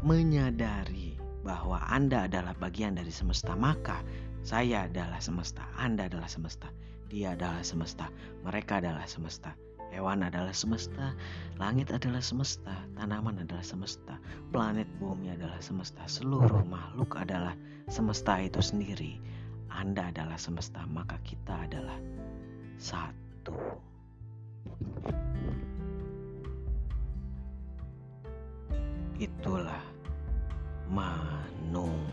menyadari 0.00 1.19
bahwa 1.40 1.80
Anda 1.88 2.28
adalah 2.28 2.52
bagian 2.58 2.96
dari 2.96 3.12
semesta, 3.12 3.56
maka 3.56 4.04
saya 4.40 4.88
adalah 4.88 5.20
semesta, 5.20 5.64
Anda 5.76 6.08
adalah 6.08 6.28
semesta, 6.28 6.68
dia 7.08 7.36
adalah 7.36 7.60
semesta, 7.64 8.08
mereka 8.44 8.80
adalah 8.80 9.04
semesta. 9.04 9.52
Hewan 9.90 10.22
adalah 10.22 10.54
semesta, 10.54 11.18
langit 11.58 11.90
adalah 11.90 12.22
semesta, 12.22 12.70
tanaman 12.94 13.42
adalah 13.42 13.66
semesta, 13.66 14.22
planet 14.54 14.86
bumi 15.02 15.34
adalah 15.34 15.58
semesta, 15.58 16.06
seluruh 16.06 16.62
makhluk 16.62 17.18
adalah 17.18 17.58
semesta 17.90 18.38
itu 18.38 18.62
sendiri. 18.62 19.18
Anda 19.66 20.14
adalah 20.14 20.38
semesta, 20.38 20.86
maka 20.86 21.18
kita 21.26 21.66
adalah 21.66 21.98
satu. 22.78 23.54
Itulah 29.18 29.89
manunggal. 30.90 32.09